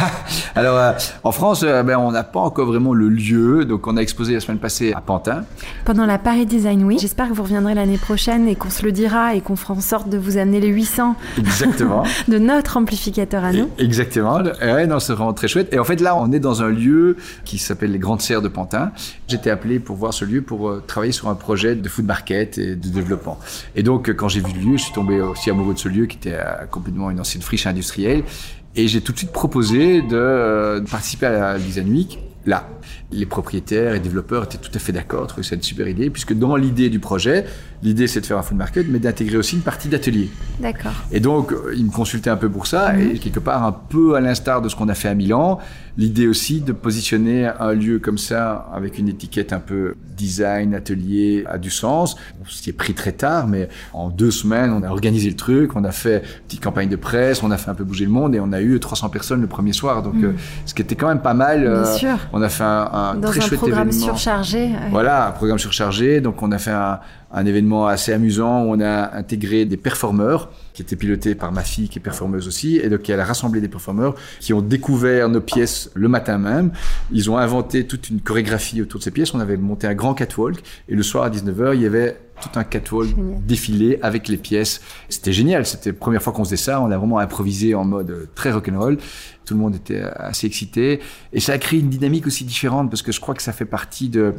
[0.56, 3.64] Alors, euh, en France, euh, ben, on n'a pas encore vraiment le lieu.
[3.64, 5.44] Donc, on a exposé la semaine passée à Pantin.
[5.84, 6.98] Pendant la Paris Design Week.
[6.98, 9.80] J'espère que vous reviendrez l'année prochaine et qu'on se le dira et qu'on fera en
[9.80, 12.02] sorte de vous amener les 800 Exactement.
[12.28, 13.70] de notre amplificateur à nous.
[13.78, 14.40] exactement.
[14.60, 15.72] Ouais, non, c'est vraiment très chouette.
[15.72, 18.48] Et en fait, là, on est dans un lieu qui s'appelle les Grandes Serres de
[18.48, 18.90] Pantin.
[19.28, 22.58] J'étais appelé pour voir ce lieu pour euh, travailler sur un projet de food market
[22.58, 23.38] et de développement.
[23.76, 26.06] Et donc, quand j'ai vu le lieu, je suis tombé aussi amoureux de ce lieu
[26.06, 26.36] qui était
[26.72, 28.24] complètement une ancienne friche industrielle.
[28.74, 32.68] Et j'ai tout de suite proposé de, euh, participer à la Design Week là.
[33.10, 36.32] Les propriétaires et développeurs étaient tout à fait d'accord, trouvaient ça une super idée, puisque
[36.32, 37.44] dans l'idée du projet,
[37.82, 40.30] l'idée c'est de faire un full market, mais d'intégrer aussi une partie d'atelier.
[40.60, 40.92] D'accord.
[41.10, 43.18] Et donc, euh, ils me consultaient un peu pour ça, et mhm.
[43.18, 45.58] quelque part, un peu à l'instar de ce qu'on a fait à Milan,
[45.98, 51.44] l'idée aussi de positionner un lieu comme ça, avec une étiquette un peu design, atelier,
[51.48, 52.16] a du sens.
[52.62, 55.84] Qui est pris très tard, mais en deux semaines, on a organisé le truc, on
[55.84, 58.34] a fait une petite campagne de presse, on a fait un peu bouger le monde,
[58.34, 60.02] et on a eu 300 personnes le premier soir.
[60.02, 60.24] Donc, mhm.
[60.24, 60.32] euh,
[60.66, 61.60] ce qui était quand même pas mal.
[61.60, 62.18] Bien euh, sûr.
[62.32, 64.70] On a fait un, un Dans très un programme surchargé.
[64.90, 66.20] Voilà, un programme surchargé.
[66.20, 67.00] Donc, on a fait un,
[67.32, 71.62] un événement assez amusant où on a intégré des performeurs qui étaient pilotés par ma
[71.62, 75.28] fille qui est performeuse aussi et donc elle a rassemblé des performeurs qui ont découvert
[75.28, 76.72] nos pièces le matin même.
[77.10, 79.34] Ils ont inventé toute une chorégraphie autour de ces pièces.
[79.34, 82.58] On avait monté un grand catwalk et le soir à 19h, il y avait tout
[82.58, 83.14] un catwalk
[83.46, 84.80] défilé avec les pièces.
[85.08, 85.64] C'était génial.
[85.64, 86.80] C'était la première fois qu'on faisait ça.
[86.80, 88.98] On a vraiment improvisé en mode très rock'n'roll.
[89.44, 91.00] Tout le monde était assez excité.
[91.32, 93.64] Et ça a créé une dynamique aussi différente parce que je crois que ça fait
[93.64, 94.34] partie de,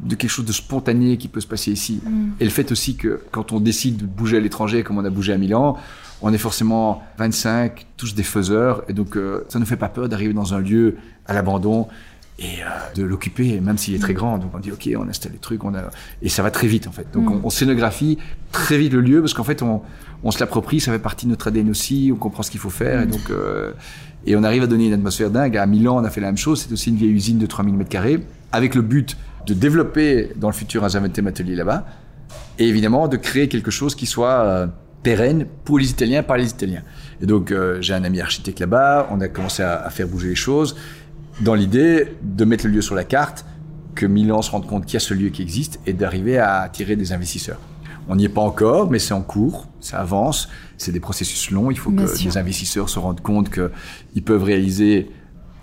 [0.00, 2.00] de quelque chose de spontané qui peut se passer ici.
[2.04, 2.30] Mm.
[2.40, 5.10] Et le fait aussi que quand on décide de bouger à l'étranger, comme on a
[5.10, 5.76] bougé à Milan,
[6.22, 8.84] on est forcément 25, tous des faiseurs.
[8.88, 11.88] Et donc, euh, ça ne fait pas peur d'arriver dans un lieu à l'abandon
[12.38, 14.38] et euh, de l'occuper, même s'il est très grand.
[14.38, 15.82] Donc on dit ok, on installe les trucs, on a
[16.22, 17.06] et ça va très vite en fait.
[17.12, 17.40] Donc mm.
[17.44, 18.18] on, scénographie
[18.50, 19.82] très vite le lieu parce qu'en fait on,
[20.24, 22.70] on se l'approprie, ça fait partie de notre ADN aussi, on comprend ce qu'il faut
[22.70, 23.10] faire et mm.
[23.10, 23.72] donc euh,
[24.26, 25.56] et on arrive à donner une atmosphère dingue.
[25.56, 26.62] À Milan, on a fait la même chose.
[26.62, 29.16] C'est aussi une vieille usine de 3000 mètres carrés avec le but
[29.46, 31.86] de développer dans le futur un Zaventem Atelier là-bas
[32.58, 34.66] et évidemment de créer quelque chose qui soit euh,
[35.02, 36.82] pérenne pour les Italiens, par les Italiens.
[37.20, 40.34] Et donc j'ai un ami architecte là-bas, on a commencé à, à faire bouger les
[40.34, 40.76] choses
[41.40, 43.44] dans l'idée de mettre le lieu sur la carte,
[43.94, 46.60] que Milan se rende compte qu'il y a ce lieu qui existe et d'arriver à
[46.60, 47.60] attirer des investisseurs.
[48.08, 51.70] On n'y est pas encore, mais c'est en cours, ça avance, c'est des processus longs,
[51.70, 55.10] il faut que les investisseurs se rendent compte qu'ils peuvent réaliser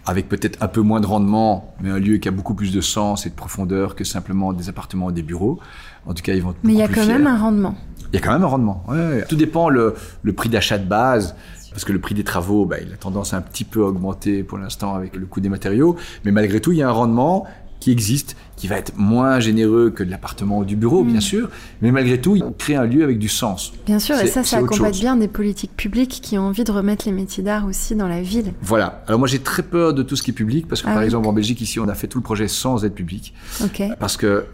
[0.10, 2.82] avec peut-être un peu moins de rendement, mais un lieu qui a beaucoup plus de
[2.82, 5.60] sens et de profondeur que simplement des appartements ou des bureaux.
[6.08, 7.76] En tout cas, ils vont Mais il y a quand même un rendement.
[8.12, 8.84] Il y a quand même un rendement.
[8.88, 9.94] Ouais, Tout dépend le,
[10.24, 11.36] le prix d'achat de base
[11.72, 14.44] parce que le prix des travaux, bah, il a tendance à un petit peu augmenter
[14.44, 15.96] pour l'instant avec le coût des matériaux,
[16.26, 17.46] mais malgré tout, il y a un rendement
[17.80, 21.22] qui existe, qui va être moins généreux que de l'appartement ou du bureau, bien mm.
[21.22, 21.50] sûr,
[21.82, 23.72] mais malgré tout, il crée un lieu avec du sens.
[23.86, 27.06] Bien sûr, et ça, ça accompagne bien des politiques publiques qui ont envie de remettre
[27.06, 28.54] les métiers d'art aussi dans la ville.
[28.62, 29.04] Voilà.
[29.08, 31.04] Alors moi, j'ai très peur de tout ce qui est public, parce que ah par
[31.04, 33.34] exemple, en Belgique, ici, on a fait tout le projet sans aide publique.
[33.64, 33.82] Ok.
[34.00, 34.46] Parce que,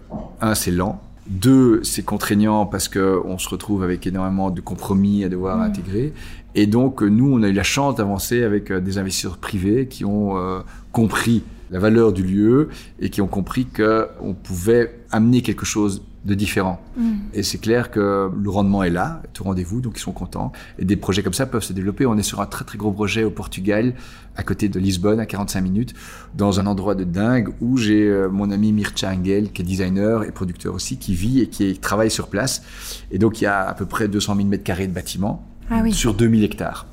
[0.41, 5.29] un, c'est lent, Deux, c'est contraignant parce qu'on se retrouve avec énormément de compromis à
[5.29, 6.13] devoir intégrer.
[6.53, 10.05] Et donc, nous, on a eu la chance d'avancer avec euh, des investisseurs privés qui
[10.05, 10.59] ont euh,
[10.93, 16.33] compris la valeur du lieu et qui ont compris qu'on pouvait amener quelque chose de
[16.33, 16.81] différent.
[16.97, 17.13] Mm.
[17.33, 20.51] Et c'est clair que le rendement est là, tout rendez-vous, donc ils sont contents.
[20.79, 22.05] Et des projets comme ça peuvent se développer.
[22.05, 23.93] On est sur un très très gros projet au Portugal,
[24.35, 25.93] à côté de Lisbonne, à 45 minutes,
[26.33, 30.23] dans un endroit de dingue où j'ai euh, mon ami Mircea Engel, qui est designer
[30.23, 32.63] et producteur aussi, qui vit et qui travaille sur place.
[33.11, 35.81] Et donc il y a à peu près 200 000 mètres carrés de bâtiments ah
[35.91, 36.87] sur 2000 hectares,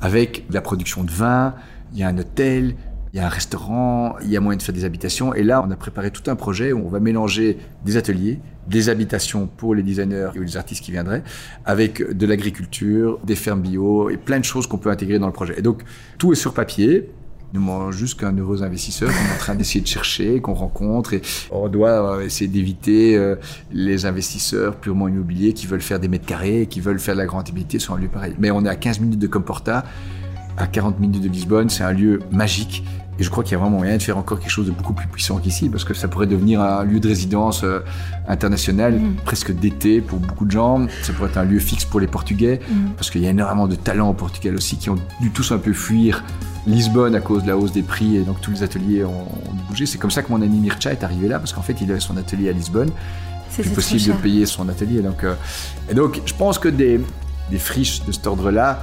[0.00, 1.54] avec de la production de vin,
[1.92, 2.76] il y a un hôtel,
[3.12, 5.34] il y a un restaurant, il y a moyen de faire des habitations.
[5.34, 8.88] Et là, on a préparé tout un projet où on va mélanger des ateliers, des
[8.88, 11.22] habitations pour les designers et les artistes qui viendraient,
[11.66, 15.32] avec de l'agriculture, des fermes bio et plein de choses qu'on peut intégrer dans le
[15.32, 15.58] projet.
[15.58, 15.82] Et donc,
[16.16, 17.10] tout est sur papier.
[17.52, 21.12] Nous manque juste qu'un heureux investisseur qu'on est en train d'essayer de chercher, qu'on rencontre.
[21.12, 23.36] Et on doit euh, essayer d'éviter euh,
[23.70, 27.30] les investisseurs purement immobiliers qui veulent faire des mètres carrés, qui veulent faire de la
[27.30, 28.34] rentabilité sur un lieu pareil.
[28.38, 29.84] Mais on est à 15 minutes de Comporta,
[30.56, 31.68] à 40 minutes de Lisbonne.
[31.68, 32.82] C'est un lieu magique
[33.18, 34.94] et je crois qu'il y a vraiment moyen de faire encore quelque chose de beaucoup
[34.94, 37.80] plus puissant qu'ici, parce que ça pourrait devenir un lieu de résidence euh,
[38.26, 39.16] international, mm.
[39.24, 40.86] presque d'été pour beaucoup de gens.
[41.02, 42.92] Ça pourrait être un lieu fixe pour les Portugais, mm.
[42.96, 45.58] parce qu'il y a énormément de talents au Portugal aussi qui ont dû tous un
[45.58, 46.24] peu fuir
[46.66, 49.26] Lisbonne à cause de la hausse des prix, et donc tous les ateliers ont,
[49.68, 49.84] bougé.
[49.84, 52.00] C'est comme ça que mon ami Mircha est arrivé là, parce qu'en fait, il avait
[52.00, 52.90] son atelier à Lisbonne.
[53.50, 55.02] C'est possible de payer son atelier.
[55.02, 55.34] Donc, euh,
[55.90, 56.98] et donc, je pense que des,
[57.50, 58.82] des friches de cet ordre-là,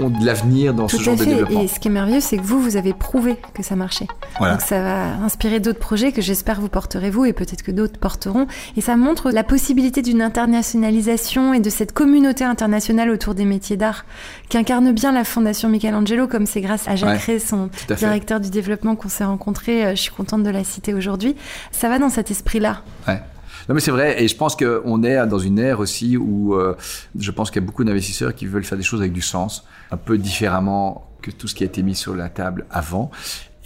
[0.00, 1.62] ont de l'avenir dans ce genre de développement.
[1.62, 4.06] Et ce qui est merveilleux, c'est que vous, vous avez prouvé que ça marchait.
[4.40, 7.98] Donc ça va inspirer d'autres projets que j'espère vous porterez vous et peut-être que d'autres
[7.98, 8.46] porteront.
[8.76, 13.76] Et ça montre la possibilité d'une internationalisation et de cette communauté internationale autour des métiers
[13.76, 14.04] d'art
[14.48, 18.50] qui incarne bien la Fondation Michelangelo, comme c'est grâce à Jacques Ré, son directeur du
[18.50, 19.84] développement qu'on s'est rencontré.
[19.84, 21.36] Euh, je suis contente de la citer aujourd'hui.
[21.72, 22.82] Ça va dans cet esprit-là?
[23.08, 23.20] Ouais.
[23.68, 24.22] Non, mais c'est vrai.
[24.22, 26.76] Et je pense qu'on est dans une ère aussi où euh,
[27.18, 29.64] je pense qu'il y a beaucoup d'investisseurs qui veulent faire des choses avec du sens,
[29.90, 33.10] un peu différemment que tout ce qui a été mis sur la table avant.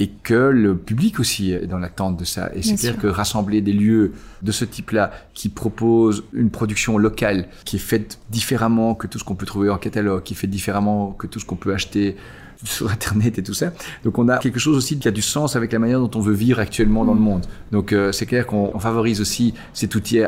[0.01, 2.53] Et que le public aussi est dans l'attente de ça.
[2.55, 7.49] Et c'est clair que rassembler des lieux de ce type-là qui proposent une production locale
[7.65, 10.51] qui est faite différemment que tout ce qu'on peut trouver en catalogue, qui est faite
[10.51, 12.15] différemment que tout ce qu'on peut acheter
[12.65, 13.73] sur Internet et tout ça.
[14.05, 16.21] Donc on a quelque chose aussi qui a du sens avec la manière dont on
[16.21, 17.47] veut vivre actuellement dans le monde.
[17.73, 20.21] Donc euh, c'est clair qu'on favorise aussi cet outil,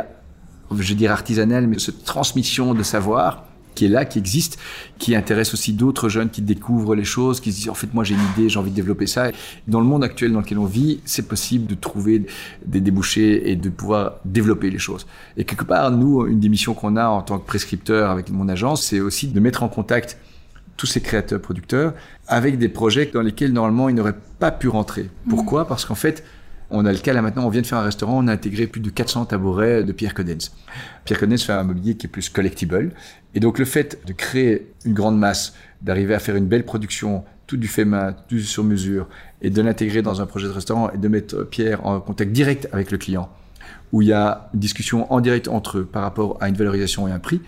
[0.77, 4.59] je dirais artisanal, mais cette transmission de savoir qui est là, qui existe,
[4.99, 8.05] qui intéresse aussi d'autres jeunes qui découvrent les choses, qui se disent en fait moi
[8.05, 9.31] j'ai une idée, j'ai envie de développer ça.
[9.69, 12.27] Dans le monde actuel dans lequel on vit, c'est possible de trouver
[12.67, 15.07] des débouchés et de pouvoir développer les choses.
[15.37, 18.49] Et quelque part, nous, une des missions qu'on a en tant que prescripteur avec mon
[18.49, 20.19] agence, c'est aussi de mettre en contact
[20.81, 21.93] tous ces créateurs producteurs
[22.27, 25.11] avec des projets dans lesquels normalement ils n'auraient pas pu rentrer.
[25.29, 25.69] Pourquoi?
[25.69, 26.25] Parce qu'en fait,
[26.71, 28.67] on a le cas là maintenant, on vient de faire un restaurant, on a intégré
[28.67, 30.49] plus de 400 tabourets de Pierre Codens.
[31.05, 32.93] Pierre Codens fait un mobilier qui est plus collectible.
[33.35, 35.53] Et donc le fait de créer une grande masse,
[35.83, 39.07] d'arriver à faire une belle production, tout du fait main, tout sur mesure,
[39.43, 42.71] et de l'intégrer dans un projet de restaurant et de mettre Pierre en contact direct
[42.73, 43.29] avec le client,
[43.93, 47.07] où il y a une discussion en direct entre eux par rapport à une valorisation
[47.07, 47.43] et un prix,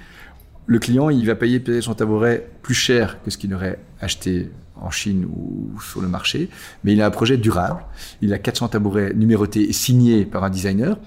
[0.66, 4.50] le client, il va payer son tabouret plus cher que ce qu'il aurait acheté
[4.80, 6.48] en Chine ou sur le marché,
[6.82, 7.84] mais il a un projet durable.
[8.20, 10.98] Il a 400 tabourets numérotés et signés par un designer,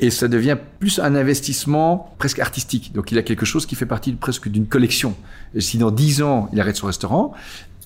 [0.00, 2.92] et ça devient plus un investissement presque artistique.
[2.94, 5.14] Donc il a quelque chose qui fait partie presque d'une collection.
[5.54, 7.32] Et si dans 10 ans il arrête son restaurant,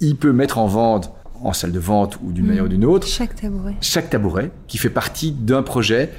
[0.01, 1.13] il peut mettre en vente
[1.43, 3.07] en salle de vente ou d'une manière ou d'une autre.
[3.07, 3.75] Chaque tabouret.
[3.81, 6.13] Chaque tabouret qui fait partie d'un projet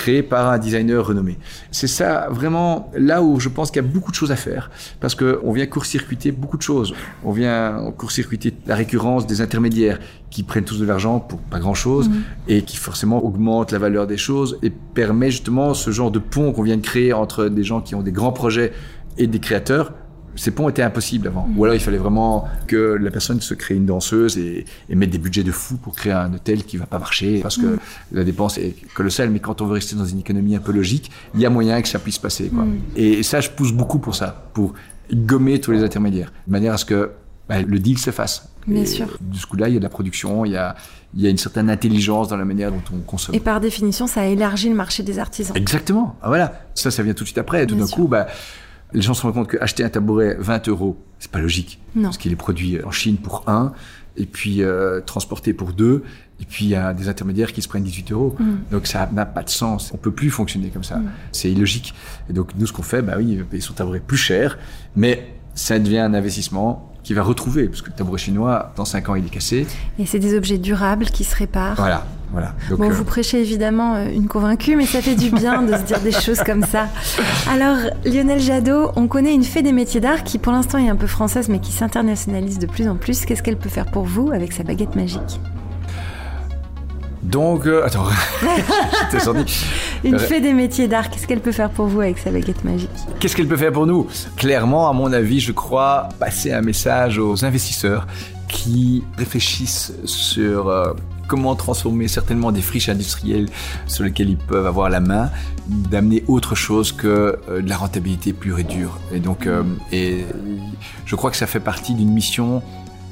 [0.00, 1.36] créé par un designer renommé.
[1.70, 4.70] C'est ça vraiment là où je pense qu'il y a beaucoup de choses à faire
[4.98, 6.94] parce qu'on vient court-circuiter beaucoup de choses.
[7.22, 9.98] On vient court-circuiter la récurrence des intermédiaires
[10.30, 12.14] qui prennent tous de l'argent pour pas grand-chose mmh.
[12.48, 16.52] et qui forcément augmentent la valeur des choses et permet justement ce genre de pont
[16.52, 18.72] qu'on vient de créer entre des gens qui ont des grands projets
[19.18, 19.92] et des créateurs
[20.36, 21.48] ces ponts étaient impossibles avant.
[21.56, 25.18] Ou alors il fallait vraiment que la personne se crée une danseuse et, mette des
[25.18, 27.78] budgets de fou pour créer un hôtel qui va pas marcher parce que mm.
[28.12, 29.30] la dépense est colossale.
[29.30, 31.80] Mais quand on veut rester dans une économie un peu logique, il y a moyen
[31.82, 32.48] que ça puisse passer.
[32.48, 32.64] Quoi.
[32.64, 32.80] Mm.
[32.96, 34.74] Et, ça, je pousse beaucoup pour ça, pour
[35.12, 37.10] gommer tous les intermédiaires, de manière à ce que
[37.48, 38.48] bah, le deal se fasse.
[38.66, 39.06] Bien sûr.
[39.20, 40.76] De ce coup-là, il y a de la production, il y a,
[41.14, 43.34] il y a une certaine intelligence dans la manière dont on consomme.
[43.34, 45.56] Et par définition, ça élargit le marché des artisans.
[45.56, 46.16] Exactement.
[46.22, 46.60] Ah, voilà.
[46.74, 47.66] Ça, ça vient tout de suite après.
[47.66, 48.28] Tout d'un coup, bah,
[48.92, 51.80] les gens se rendent compte qu'acheter un tabouret 20 euros, c'est pas logique.
[51.94, 52.04] Non.
[52.04, 53.72] Parce qu'il est produit en Chine pour un,
[54.16, 56.02] et puis euh, transporté pour deux,
[56.40, 58.36] et puis il y a des intermédiaires qui se prennent 18 euros.
[58.38, 58.54] Mm.
[58.72, 59.90] Donc ça n'a pas de sens.
[59.94, 60.96] On peut plus fonctionner comme ça.
[60.96, 61.10] Mm.
[61.32, 61.94] C'est illogique.
[62.28, 64.58] Et donc nous, ce qu'on fait, bah oui, il va payer son tabouret plus cher,
[64.96, 69.08] mais ça devient un investissement qui va retrouver, parce que le tabouret chinois, dans 5
[69.08, 69.66] ans, il est cassé.
[69.98, 71.76] Et c'est des objets durables qui se réparent.
[71.76, 72.06] Voilà.
[72.32, 72.54] Voilà.
[72.70, 76.12] bon, vous prêchez évidemment une convaincue, mais ça fait du bien de se dire des
[76.20, 76.86] choses comme ça.
[77.50, 80.96] Alors, Lionel Jadot, on connaît une fée des métiers d'art qui, pour l'instant, est un
[80.96, 83.24] peu française, mais qui s'internationalise de plus en plus.
[83.24, 85.40] Qu'est-ce qu'elle peut faire pour vous avec sa baguette magique?
[87.22, 88.06] Donc, euh, attends,
[89.02, 89.64] j'étais sorti.
[90.04, 92.88] Une fée des métiers d'art, qu'est-ce qu'elle peut faire pour vous avec sa baguette magique?
[93.18, 94.06] Qu'est-ce qu'elle peut faire pour nous?
[94.36, 98.06] Clairement, à mon avis, je crois passer un message aux investisseurs
[98.48, 100.92] qui réfléchissent sur euh,
[101.30, 103.48] comment transformer certainement des friches industrielles
[103.86, 105.30] sur lesquelles ils peuvent avoir la main,
[105.68, 108.98] d'amener autre chose que euh, de la rentabilité pure et dure.
[109.12, 109.48] Et donc,
[109.92, 110.24] et
[111.06, 112.62] je crois que ça fait partie d'une mission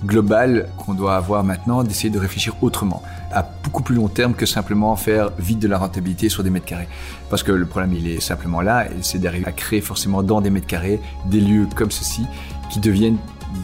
[0.05, 3.03] globale qu'on doit avoir maintenant, d'essayer de réfléchir autrement
[3.33, 6.67] à beaucoup plus long terme que simplement faire vite de la rentabilité sur des mètres
[6.67, 6.89] carrés.
[7.31, 10.51] Parce que le problème, il est simplement là, c'est d'arriver à créer forcément dans des
[10.51, 12.27] mètres carrés des lieux comme ceci
[12.71, 13.19] qui deviennent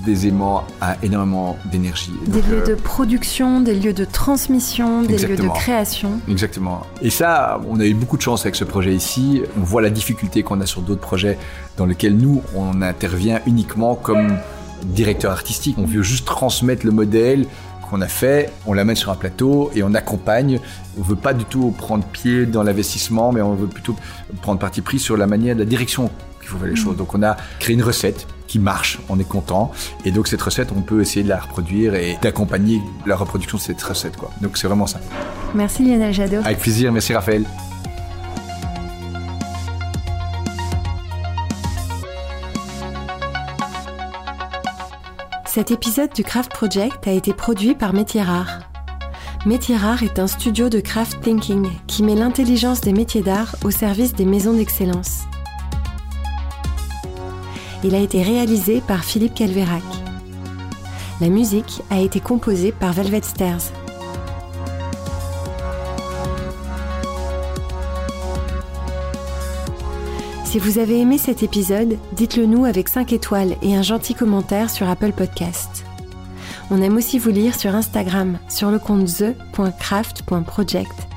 [0.05, 2.13] des aimants à énormément d'énergie.
[2.27, 6.21] Des lieux euh, de production, des lieux de transmission, des lieux de création.
[6.29, 6.83] Exactement.
[7.03, 9.43] Et ça, on a eu beaucoup de chance avec ce projet ici.
[9.59, 11.39] On voit la difficulté qu'on a sur d'autres projets
[11.77, 14.37] dans lesquels nous, on intervient uniquement comme
[14.85, 15.77] directeur artistique.
[15.79, 17.47] On veut juste transmettre le modèle,
[17.91, 20.59] qu'on a fait, on l'amène sur un plateau et on accompagne.
[20.99, 23.97] On veut pas du tout prendre pied dans l'investissement, mais on veut plutôt
[24.43, 26.11] prendre parti pris sur la manière, la direction
[26.41, 26.97] qu'il faut faire les choses.
[26.97, 29.73] Donc on a créé une recette qui marche, on est content.
[30.05, 33.63] Et donc cette recette, on peut essayer de la reproduire et d'accompagner la reproduction de
[33.63, 34.17] cette recette.
[34.17, 34.31] Quoi.
[34.41, 35.01] Donc c'est vraiment ça.
[35.55, 36.41] Merci Lionel Jadot.
[36.45, 37.45] Avec plaisir, merci Raphaël.
[45.47, 48.59] Cet épisode du Craft Project a été produit par Métier Rare.
[49.47, 53.71] Métier Rare est un studio de craft thinking qui met l'intelligence des métiers d'art au
[53.71, 55.27] service des maisons d'excellence.
[57.85, 59.83] Il a été réalisé par Philippe Calvérac.
[61.21, 63.61] La musique a été composée par Velvet Stairs.
[70.47, 74.71] Si vous avez aimé cet épisode, dites-le nous avec 5 étoiles et un gentil commentaire
[74.71, 75.85] sur Apple Podcast.
[76.71, 81.14] On aime aussi vous lire sur Instagram sur le compte the.craft.project